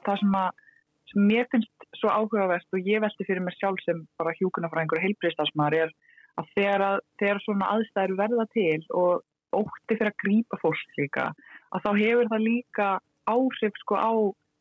Það 0.08 0.22
sem 0.22 0.38
að 0.40 0.64
sem 1.12 1.26
mér 1.28 1.48
finnst 1.52 1.72
svo 2.00 2.12
áhugavert 2.14 2.78
og 2.78 2.90
ég 2.90 3.04
veldi 3.04 3.28
fyrir 3.28 3.44
mig 3.46 3.58
sjálf 3.58 3.82
sem 3.86 4.04
bara 4.20 4.36
hjúkunafræðingur 4.40 5.00
og 5.00 5.06
heilbreyðstafsmaður 5.08 5.80
er 5.86 5.94
að 6.38 6.52
þegar, 6.56 6.84
að 6.88 7.00
þegar 7.22 7.44
svona 7.44 7.72
aðstæður 7.76 8.18
verða 8.22 8.48
til 8.54 8.82
og 8.94 9.24
ótti 9.58 9.96
fyrir 9.96 10.12
að 10.12 10.20
grýpa 10.26 10.60
fólk 10.62 11.00
líka 11.00 11.32
að 11.74 11.86
þá 11.86 11.90
hefur 12.02 12.30
það 12.34 12.46
líka 12.46 12.90
áhrif 13.28 13.82
sko 13.82 13.98
á 13.98 14.12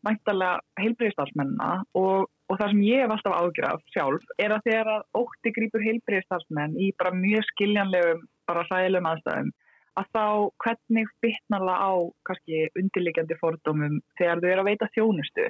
mæntalega 0.07 0.83
heilbreyðstafsmenna 0.83 1.71
og 1.99 2.31
og 2.47 2.59
það 2.61 2.73
sem 2.73 2.83
ég 2.87 3.03
hef 3.03 3.13
alltaf 3.13 3.37
ágjörð 3.41 3.87
sjálf 3.91 4.27
er 4.43 4.55
að 4.55 4.67
þegar 4.69 4.91
að 4.93 5.07
ótti 5.21 5.53
grýpur 5.57 5.83
heilbreyðstarfsmenn 5.83 6.77
í 6.79 6.91
bara 6.99 7.15
mjög 7.15 7.47
skiljanlegum 7.51 8.21
bara 8.47 8.67
hræðilegum 8.69 9.09
aðstæðum 9.11 9.53
að 9.97 10.11
þá 10.15 10.27
hvernig 10.63 11.13
bytnarla 11.25 11.75
á 11.75 11.93
kannski 12.29 12.67
undirlegjandi 12.79 13.39
fordómum 13.41 13.99
þegar 14.21 14.43
þau 14.43 14.51
eru 14.53 14.63
að 14.63 14.71
veita 14.71 14.91
þjónustu 14.95 15.47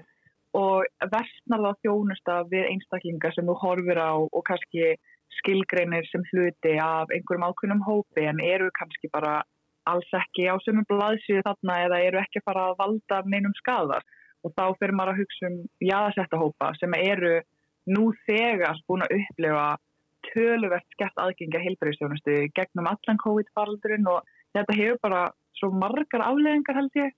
og 0.57 1.11
versnarla 1.12 1.75
þjónusta 1.85 2.40
við 2.53 2.71
einstaklingar 2.71 3.35
sem 3.37 3.49
þú 3.49 3.57
horfir 3.62 4.01
á 4.01 4.12
og 4.16 4.42
kannski 4.49 4.95
skilgreinir 5.40 6.07
sem 6.09 6.25
hluti 6.31 6.77
af 6.81 7.12
einhverjum 7.12 7.49
ákveðnum 7.49 7.85
hópi 7.85 8.25
en 8.31 8.40
eru 8.40 8.71
kannski 8.79 9.11
bara 9.12 9.42
alls 9.90 10.12
ekki 10.21 10.47
á 10.49 10.57
sömum 10.64 10.87
blaðsíðu 10.90 11.45
þarna 11.47 11.81
eða 11.87 12.03
eru 12.09 12.23
ekki 12.23 12.40
að 12.40 12.49
fara 12.49 12.69
að 12.71 12.79
valda 12.81 13.21
neinum 13.27 13.55
skadar 13.59 14.07
og 14.47 14.55
þá 14.57 14.64
fyrir 14.79 14.97
maður 14.97 15.12
að 15.12 15.21
hugsa 15.23 15.51
um 15.51 15.59
jáðasettahópa 15.90 16.73
sem 16.81 16.97
eru 17.01 17.35
nú 17.90 18.09
þegar 18.27 18.81
búin 18.88 19.05
að 19.07 19.19
upplefa 19.21 19.66
töluvert 20.33 20.87
skert 20.95 21.21
aðgengja 21.23 21.62
heilbæriðstjónustu 21.62 22.38
gegnum 22.57 22.88
allan 22.90 23.21
COVID-faraldurinn 23.23 24.09
og 24.11 24.27
þetta 24.57 24.79
hefur 24.81 25.03
bara 25.05 25.23
svo 25.59 25.71
margar 25.73 26.25
afleðingar 26.27 26.81
held 26.81 26.99
ég. 26.99 27.14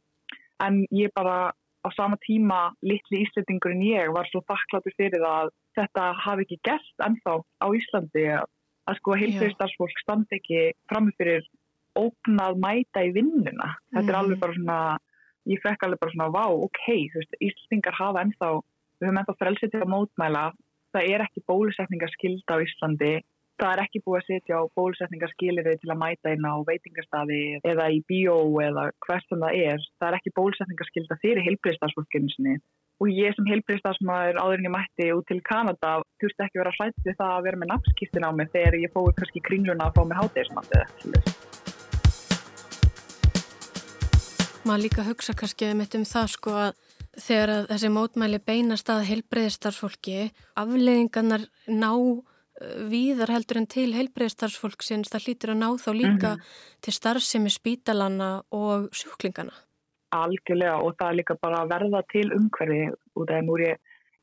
En 0.62 0.82
ég 0.94 1.12
bara 1.14 1.52
á 1.86 1.88
sama 1.94 2.18
tíma 2.24 2.60
litli 2.82 3.22
íslendingurinn 3.24 3.84
ég 3.86 4.12
var 4.14 4.28
svo 4.30 4.42
þakkláttur 4.48 4.96
fyrir 4.98 5.24
að 5.24 5.52
þetta 5.78 6.06
hafi 6.24 6.46
ekki 6.46 6.60
gert 6.66 7.04
ennþá 7.06 7.34
á 7.62 7.66
Íslandi 7.78 8.24
að 8.34 8.98
sko 8.98 9.16
heilbæriðstarfsfólk 9.20 10.02
standi 10.02 10.38
ekki 10.40 10.62
framfyrir 10.90 11.44
ógnað 11.98 12.58
mæta 12.62 13.02
í 13.04 13.12
vinnuna. 13.14 13.74
Þetta 13.92 14.04
er 14.04 14.14
mm. 14.14 14.20
alveg 14.20 14.42
bara 14.42 14.56
svona 14.56 14.78
ég 15.48 15.62
fekk 15.64 15.84
alveg 15.86 16.00
bara 16.02 16.14
svona, 16.14 16.30
vá, 16.34 16.46
ok, 16.68 16.82
þú 17.12 17.22
veist, 17.22 17.36
Íslingar 17.44 17.96
hafa 17.96 18.24
ennþá, 18.24 18.50
við 18.98 19.08
höfum 19.08 19.20
ennþá 19.22 19.36
frelsið 19.40 19.72
til 19.72 19.82
að 19.84 19.92
mótmæla, 19.94 20.44
það 20.94 21.12
er 21.14 21.24
ekki 21.24 21.44
bólusetningarskild 21.48 22.52
á 22.52 22.56
Íslandi, 22.64 23.12
það 23.58 23.72
er 23.72 23.82
ekki 23.82 24.02
búið 24.06 24.18
að 24.18 24.26
setja 24.28 24.58
á 24.60 24.62
bólusetningarskilirði 24.78 25.74
til 25.82 25.90
að 25.92 26.00
mæta 26.02 26.34
inn 26.34 26.46
á 26.46 26.54
veitingarstaði 26.68 27.40
eða 27.66 27.86
í 27.94 27.98
bíó 28.08 28.36
eða 28.62 28.88
hversum 29.06 29.42
það 29.44 29.62
er, 29.68 29.86
það 29.98 30.08
er 30.08 30.18
ekki 30.18 30.34
bólusetningarskilda 30.38 31.18
fyrir 31.22 31.46
heilbreyðstafsfólkinu 31.48 32.34
sinni. 32.34 32.58
Og 32.98 33.12
ég 33.14 33.34
sem 33.36 33.46
heilbreyðstafsmaður 33.46 34.40
áður 34.42 34.58
en 34.58 34.68
ég 34.68 34.74
mætti 34.74 35.10
út 35.14 35.26
til 35.30 35.40
Kanada 35.46 35.98
þurfti 36.22 36.46
ekki 36.46 36.62
vera 36.62 36.74
hrættið 36.78 37.18
það 37.18 37.34
að 37.34 37.44
vera 37.46 37.60
með 37.60 37.72
nafnskýstin 37.74 38.26
á 38.26 38.30
mig 38.34 38.50
þegar 38.54 38.78
ég 38.82 38.94
fóði 38.94 39.16
kannski 39.20 39.44
kringluna 39.46 39.86
að 39.86 39.94
fá 39.98 40.02
mig 40.06 40.18
hátegismandið 40.22 41.46
maður 44.68 44.82
líka 44.84 45.04
hugsa 45.06 45.32
kannski 45.32 45.70
um 45.72 46.04
það 46.04 46.26
sko 46.34 46.52
að 46.66 46.80
þegar 47.18 47.52
að 47.54 47.68
þessi 47.70 47.90
mótmæli 47.94 48.40
beinast 48.44 48.90
að 48.92 49.06
heilbreyðistarsfólki 49.08 50.26
afleðingarnar 50.60 51.46
ná 51.70 51.92
víðar 52.90 53.30
heldur 53.32 53.60
en 53.60 53.68
til 53.70 53.90
heilbreyðistarsfólksins 53.94 55.12
það 55.12 55.26
hlýtur 55.26 55.52
að 55.54 55.60
ná 55.62 55.68
þá 55.78 55.90
líka 55.94 56.30
mm 56.30 56.38
-hmm. 56.38 56.80
til 56.82 56.92
starfsemi 56.92 57.50
spítalana 57.50 58.42
og 58.50 58.88
sjúklingana. 58.92 59.54
Algjörlega 60.12 60.76
og 60.82 60.96
það 60.96 61.08
er 61.10 61.18
líka 61.20 61.34
bara 61.42 61.62
að 61.62 61.70
verða 61.74 62.02
til 62.12 62.32
umhverfi. 62.32 62.82
Af 62.88 63.44
nú 63.44 63.54
er 63.58 63.64
ég 63.68 63.76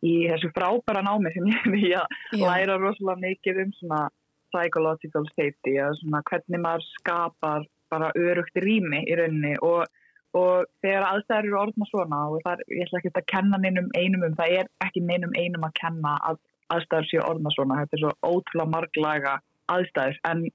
í 0.03 0.13
þessu 0.29 0.51
frábæra 0.55 1.01
námi 1.05 1.33
sem 1.33 1.45
ég 1.45 1.89
í 1.89 1.93
að 1.93 2.07
læra 2.39 2.77
rosalega 2.77 3.21
mikið 3.21 3.61
um 3.63 3.71
svona 3.79 4.09
psychological 4.51 5.25
safety 5.35 5.77
eða 5.77 5.93
svona 5.99 6.23
hvernig 6.29 6.61
maður 6.63 6.83
skapar 6.99 7.67
bara 7.91 8.11
örugt 8.15 8.55
rými 8.55 9.03
í 9.05 9.15
rauninni. 9.15 9.55
Og, 9.61 9.85
og 10.33 10.65
þegar 10.81 11.07
aðstæður 11.11 11.47
eru 11.47 11.61
orðna 11.61 11.85
svona 11.91 12.21
og 12.29 12.41
það 12.43 12.53
er, 12.53 12.65
ég 12.77 12.87
ætla 12.87 12.99
ekki 12.99 13.13
að 13.13 13.31
kenna 13.33 13.57
neinum 13.57 13.89
einum 13.95 14.27
um, 14.27 14.35
það 14.35 14.57
er 14.59 14.71
ekki 14.85 15.01
neinum 15.01 15.33
einum 15.37 15.67
að 15.67 15.77
kenna 15.81 16.17
að 16.29 16.41
aðstæður 16.73 17.09
séu 17.09 17.23
orðna 17.25 17.53
svona, 17.53 17.79
þetta 17.83 17.97
er 17.97 18.03
svo 18.03 18.13
ótrúlega 18.31 18.71
marglaga 18.73 19.33
aðstæður. 19.71 20.19
En 20.29 20.45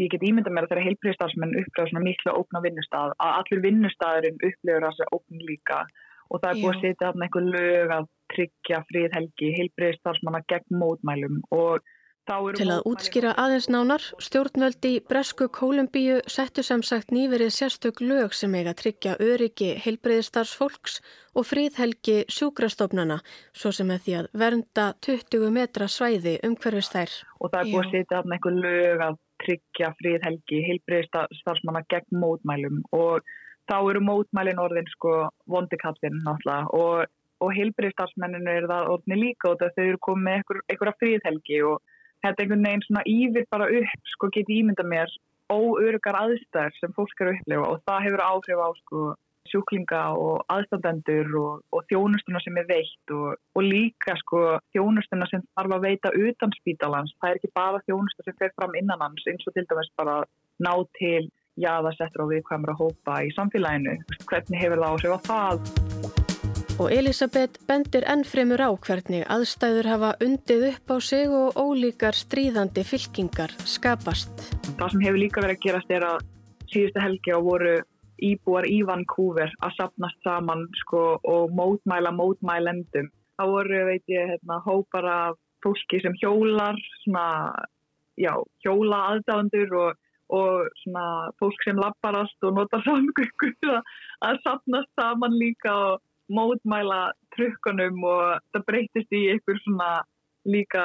ég 0.00 0.10
get 0.12 0.26
ímynda 0.28 0.52
mér 0.52 0.66
að 0.66 0.74
þeirra 0.74 0.86
heilbríðstafsmenn 0.88 1.56
upplöfa 1.62 1.90
svona 1.90 2.04
miklu 2.04 2.34
ópna 2.36 2.62
vinnustaf 2.64 3.14
að 3.16 3.38
allur 3.40 3.64
vinnustafurinn 3.64 4.42
upplöfur 4.50 4.88
þessu 4.88 5.08
ópn 5.16 5.42
líka. 5.50 5.82
Og 6.26 6.42
það 6.42 6.50
er 6.50 6.62
búið 6.62 6.72
að 6.74 6.80
setja 6.84 7.12
einhver 7.14 7.46
lög 7.54 7.92
að 7.96 8.08
tryggja 8.34 8.80
fríðhelgi 8.88 9.52
heilbríðstafsmanna 9.60 10.42
gegn 10.50 10.80
mótmælum. 10.80 11.38
Og 11.54 11.84
Til 12.26 12.66
að 12.74 12.86
útskýra 12.90 13.36
aðeins 13.38 13.68
nánar, 13.70 14.02
stjórnvöldi 14.18 14.96
í 14.96 15.02
Bresku 15.06 15.46
Kólumbíu 15.54 16.16
settu 16.26 16.64
sem 16.66 16.82
sagt 16.82 17.12
nýverið 17.14 17.52
sérstök 17.54 18.02
lög 18.02 18.34
sem 18.34 18.50
eiga 18.58 18.72
tryggja 18.74 19.12
öryggi 19.22 19.76
heilbreyðistarsfólks 19.84 20.98
og 21.38 21.46
fríðhelgi 21.46 22.24
sjúkrastofnana, 22.26 23.20
svo 23.54 23.70
sem 23.70 23.94
er 23.94 24.02
því 24.02 24.18
að 24.24 24.30
vernda 24.42 24.88
20 25.06 25.54
metra 25.54 25.86
svæði 25.86 26.34
umhverfistær. 26.50 27.14
Og 27.38 27.54
það 27.54 27.62
er 27.62 27.72
búið 27.72 27.84
að 27.84 27.94
setja 27.94 28.18
þarna 28.18 28.38
einhver 28.40 28.60
lög 28.66 29.06
að 29.06 29.18
tryggja 29.46 29.94
fríðhelgi 30.02 30.62
heilbreyðistarsmanna 30.66 31.86
gegn 31.94 32.22
mótmælum. 32.26 32.84
Og 32.90 33.34
þá 33.70 33.78
eru 33.78 34.02
mótmælin 34.02 34.66
orðin 34.66 34.94
sko 34.98 35.28
vondikallin 35.46 36.24
náttúrulega. 36.26 36.74
Og, 36.74 37.18
og 37.38 37.58
heilbreyðistarsmenninu 37.60 38.56
er 38.58 38.72
það 38.72 38.96
orðin 38.96 39.28
líka 39.28 39.54
og 39.54 39.62
þau 39.62 39.84
eru 39.92 40.08
komið 40.10 40.32
með 40.32 40.64
einhverja 40.66 41.00
fríðhelgi 41.04 41.68
og 41.70 41.92
þetta 42.26 42.44
einhvern 42.44 42.66
veginn 42.68 42.86
svona 42.86 43.04
yfir 43.10 43.46
bara 43.52 43.70
upp 43.80 44.10
sko 44.14 44.30
geti 44.34 44.60
ímynda 44.60 44.86
mér 44.86 45.12
óörugar 45.52 46.18
aðstæðar 46.18 46.74
sem 46.80 46.94
fólk 46.96 47.22
eru 47.22 47.32
að 47.32 47.40
upplefa 47.40 47.70
og 47.70 47.86
það 47.86 48.04
hefur 48.06 48.24
áhrif 48.26 48.62
á 48.66 48.68
sko 48.80 49.06
sjúklinga 49.46 50.02
og 50.18 50.42
aðstandendur 50.50 51.30
og, 51.38 51.62
og 51.70 51.86
þjónustuna 51.90 52.42
sem 52.42 52.58
er 52.60 52.68
veitt 52.70 53.14
og, 53.14 53.38
og 53.54 53.62
líka 53.62 54.16
sko 54.22 54.42
þjónustuna 54.74 55.28
sem 55.30 55.44
þarf 55.54 55.76
að 55.78 55.88
veita 55.88 56.14
utan 56.18 56.54
spítalans, 56.58 57.14
það 57.20 57.30
er 57.30 57.40
ekki 57.40 57.54
bara 57.54 57.82
þjónusta 57.86 58.26
sem 58.26 58.38
fer 58.42 58.54
fram 58.58 58.74
innan 58.78 59.06
hans 59.06 59.26
eins 59.30 59.46
og 59.46 59.54
til 59.56 59.66
dæmis 59.70 59.92
bara 59.98 60.20
ná 60.62 60.72
til 60.98 61.28
jaðarsettur 61.62 62.26
og 62.26 62.32
viðkvæmur 62.34 62.74
að 62.74 62.80
hópa 62.82 63.20
í 63.24 63.34
samfélaginu. 63.38 64.00
Hvernig 64.28 64.64
hefur 64.64 64.82
það 64.82 64.90
áhrif 64.90 65.14
á 65.14 65.20
það 65.30 65.85
Og 66.76 66.90
Elisabeth 66.92 67.62
bendir 67.64 68.04
ennfremur 68.04 68.60
á 68.60 68.68
hvernig 68.68 69.22
aðstæður 69.32 69.86
hafa 69.88 70.08
undið 70.20 70.64
upp 70.74 70.92
á 70.92 70.96
sig 71.00 71.30
og 71.32 71.56
ólíkar 71.56 72.12
stríðandi 72.12 72.82
fylkingar 72.84 73.54
skapast. 73.64 74.42
Það 74.76 74.90
sem 74.92 75.04
hefur 75.06 75.22
líka 75.22 75.40
verið 75.40 75.56
að 75.56 75.62
gerast 75.62 75.94
er 75.96 76.04
að 76.04 76.26
síðustu 76.68 77.00
helgi 77.00 77.32
á 77.32 77.40
voru 77.40 77.72
íbúar 78.28 78.68
í 78.68 78.82
Vancouver 78.84 79.54
að 79.64 79.72
sapnast 79.78 80.20
saman 80.26 80.66
sko, 80.82 81.04
og 81.24 81.54
mótmæla 81.56 82.12
mótmælendum. 82.12 83.08
Það 83.40 83.52
voru, 83.54 83.80
veit 83.88 84.12
ég, 84.12 84.34
hérna, 84.34 84.58
hópar 84.66 85.08
af 85.08 85.38
fólki 85.64 86.02
sem 86.04 86.16
hjólar, 86.20 86.76
svona, 87.06 87.54
já, 88.20 88.34
hjóla 88.64 88.98
aðdáðandur 89.14 89.72
og, 89.80 90.02
og 90.28 90.68
svona, 90.82 91.06
fólk 91.40 91.64
sem 91.64 91.80
lapparast 91.80 92.44
og 92.44 92.60
notar 92.60 92.84
samgöngu 92.84 93.80
að 94.28 94.42
sapnast 94.44 94.92
saman 95.00 95.40
líka 95.40 95.72
og 95.72 96.04
mótmæla 96.32 97.00
trukkanum 97.36 98.04
og 98.06 98.38
það 98.54 98.66
breytist 98.70 99.12
í 99.14 99.26
einhver 99.32 99.60
svona 99.64 99.90
líka 100.46 100.84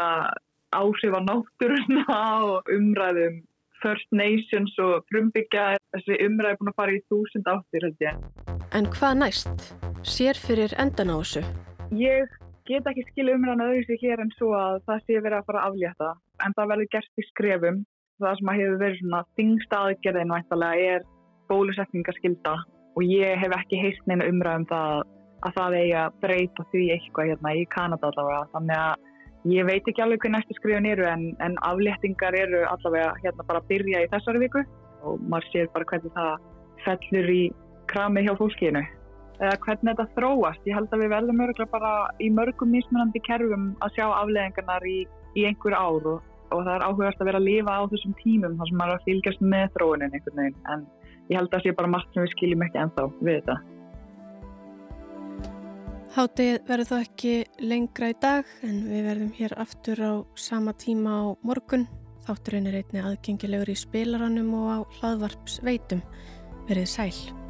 áhrif 0.75 1.15
á 1.17 1.21
náttúruna 1.27 2.19
og 2.51 2.69
umræðum 2.71 3.41
First 3.81 4.07
Nations 4.13 4.75
og 4.77 5.07
frumbyggja 5.09 5.77
þessi 5.95 6.19
umræði 6.27 6.59
búin 6.59 6.71
að 6.71 6.77
fara 6.77 6.93
í 6.93 7.01
þúsund 7.09 7.49
áttir 7.49 7.87
held 7.87 8.03
ég. 8.05 8.19
En 8.77 8.87
hvað 8.93 9.17
næst? 9.23 9.71
Sér 10.05 10.37
fyrir 10.37 10.75
endan 10.81 11.09
á 11.09 11.17
þessu? 11.17 11.41
Ég 11.97 12.29
get 12.69 12.85
ekki 12.87 13.07
skilja 13.09 13.37
umræðan 13.37 13.65
öðru 13.65 13.87
sig 13.87 14.03
hér 14.05 14.21
en 14.23 14.29
svo 14.37 14.53
að 14.57 14.83
það 14.87 15.07
sé 15.07 15.17
verið 15.17 15.39
að 15.39 15.47
fara 15.49 15.63
að 15.63 15.71
aflétta 15.71 16.11
en 16.45 16.55
það 16.57 16.69
verður 16.71 16.91
gert 16.93 17.21
í 17.21 17.25
skrefum 17.31 17.81
það 18.21 18.37
sem 18.37 18.51
að 18.51 18.59
hefur 18.61 18.77
verið 18.83 19.01
svona 19.01 19.21
þingstaðgerðin 19.39 20.35
væntalega 20.35 20.93
er 20.95 21.07
bólusetningaskilda 21.49 22.53
og 22.95 23.03
ég 23.07 23.41
hef 23.41 23.57
ekki 23.57 23.81
heist 23.81 24.05
neina 24.07 24.29
umræðum 24.29 24.67
það 24.69 25.01
að 25.45 25.57
það 25.57 25.77
eigi 25.79 25.95
að 25.97 26.19
breyta 26.23 26.65
því 26.71 26.83
eitthvað 26.95 27.31
hérna 27.31 27.53
í 27.57 27.65
Kanada 27.73 28.09
allavega. 28.11 28.47
Þannig 28.53 28.77
að 28.77 29.51
ég 29.55 29.67
veit 29.67 29.89
ekki 29.89 30.03
alveg 30.03 30.23
hvað 30.23 30.33
næstu 30.35 30.57
skrifun 30.57 30.89
eru 30.91 31.07
en, 31.09 31.27
en 31.41 31.57
afléttingar 31.67 32.37
eru 32.37 32.63
allavega 32.69 33.11
hérna 33.23 33.45
bara 33.49 33.61
að 33.61 33.69
byrja 33.71 34.03
í 34.05 34.09
þessari 34.13 34.43
viku. 34.45 34.63
Og 35.01 35.21
maður 35.33 35.49
sér 35.49 35.69
bara 35.73 35.87
hvernig 35.89 36.17
það 36.17 36.49
fellur 36.85 37.31
í 37.33 37.43
krami 37.91 38.25
hjá 38.27 38.33
fólkinu. 38.39 38.83
Eða 39.41 39.55
hvernig 39.65 39.89
þetta 39.89 40.07
þróast. 40.17 40.67
Ég 40.69 40.77
held 40.77 40.93
að 40.93 41.03
við 41.03 41.13
verðum 41.15 41.45
öruglega 41.47 41.73
bara 41.73 41.93
í 42.21 42.29
mörgum 42.29 42.75
mismunandi 42.75 43.23
kerfum 43.25 43.71
að 43.81 43.97
sjá 43.97 44.05
afléttingarnar 44.09 44.85
í, 44.85 44.99
í 45.33 45.47
einhver 45.49 45.73
ár 45.73 46.09
og, 46.13 46.29
og 46.53 46.65
það 46.67 46.73
er 46.75 46.85
áhugast 46.85 47.23
að 47.23 47.31
vera 47.31 47.41
að 47.41 47.49
lifa 47.49 47.79
á 47.81 47.89
þessum 47.89 48.15
tímum 48.21 48.59
þar 48.59 48.69
sem 48.69 48.81
maður 48.83 48.93
er 48.93 49.01
að 49.01 49.09
fylgjast 49.09 49.45
með 49.55 49.67
þróunin 49.79 50.13
einhvern 50.13 50.43
veginn. 50.43 50.63
En 50.69 50.87
ég 51.31 51.39
held 51.39 51.49
að 51.49 51.57
það 51.57 51.65
sé 51.65 51.77
bara 51.81 51.93
margt 51.97 52.13
sem 52.13 52.27
við 52.27 52.35
skiljum 52.35 52.65
ekki 52.67 52.83
ennþá 52.85 53.09
við 53.17 53.39
þetta 53.39 53.61
Hátið 56.11 56.57
verður 56.67 56.87
þó 56.89 56.95
ekki 56.97 57.33
lengra 57.63 58.09
í 58.11 58.15
dag 58.19 58.49
en 58.67 58.81
við 58.89 59.05
verðum 59.07 59.29
hér 59.37 59.53
aftur 59.63 60.01
á 60.03 60.13
sama 60.35 60.75
tíma 60.75 61.13
á 61.23 61.25
morgun. 61.47 61.87
Þátturinn 62.27 62.67
er 62.67 62.81
einni 62.81 62.99
aðgengilegur 62.99 63.71
í 63.71 63.79
spilaranum 63.79 64.51
og 64.59 64.67
á 64.75 64.79
hlaðvarps 64.99 65.61
veitum. 65.63 66.03
Verið 66.67 66.91
sæl. 66.91 67.40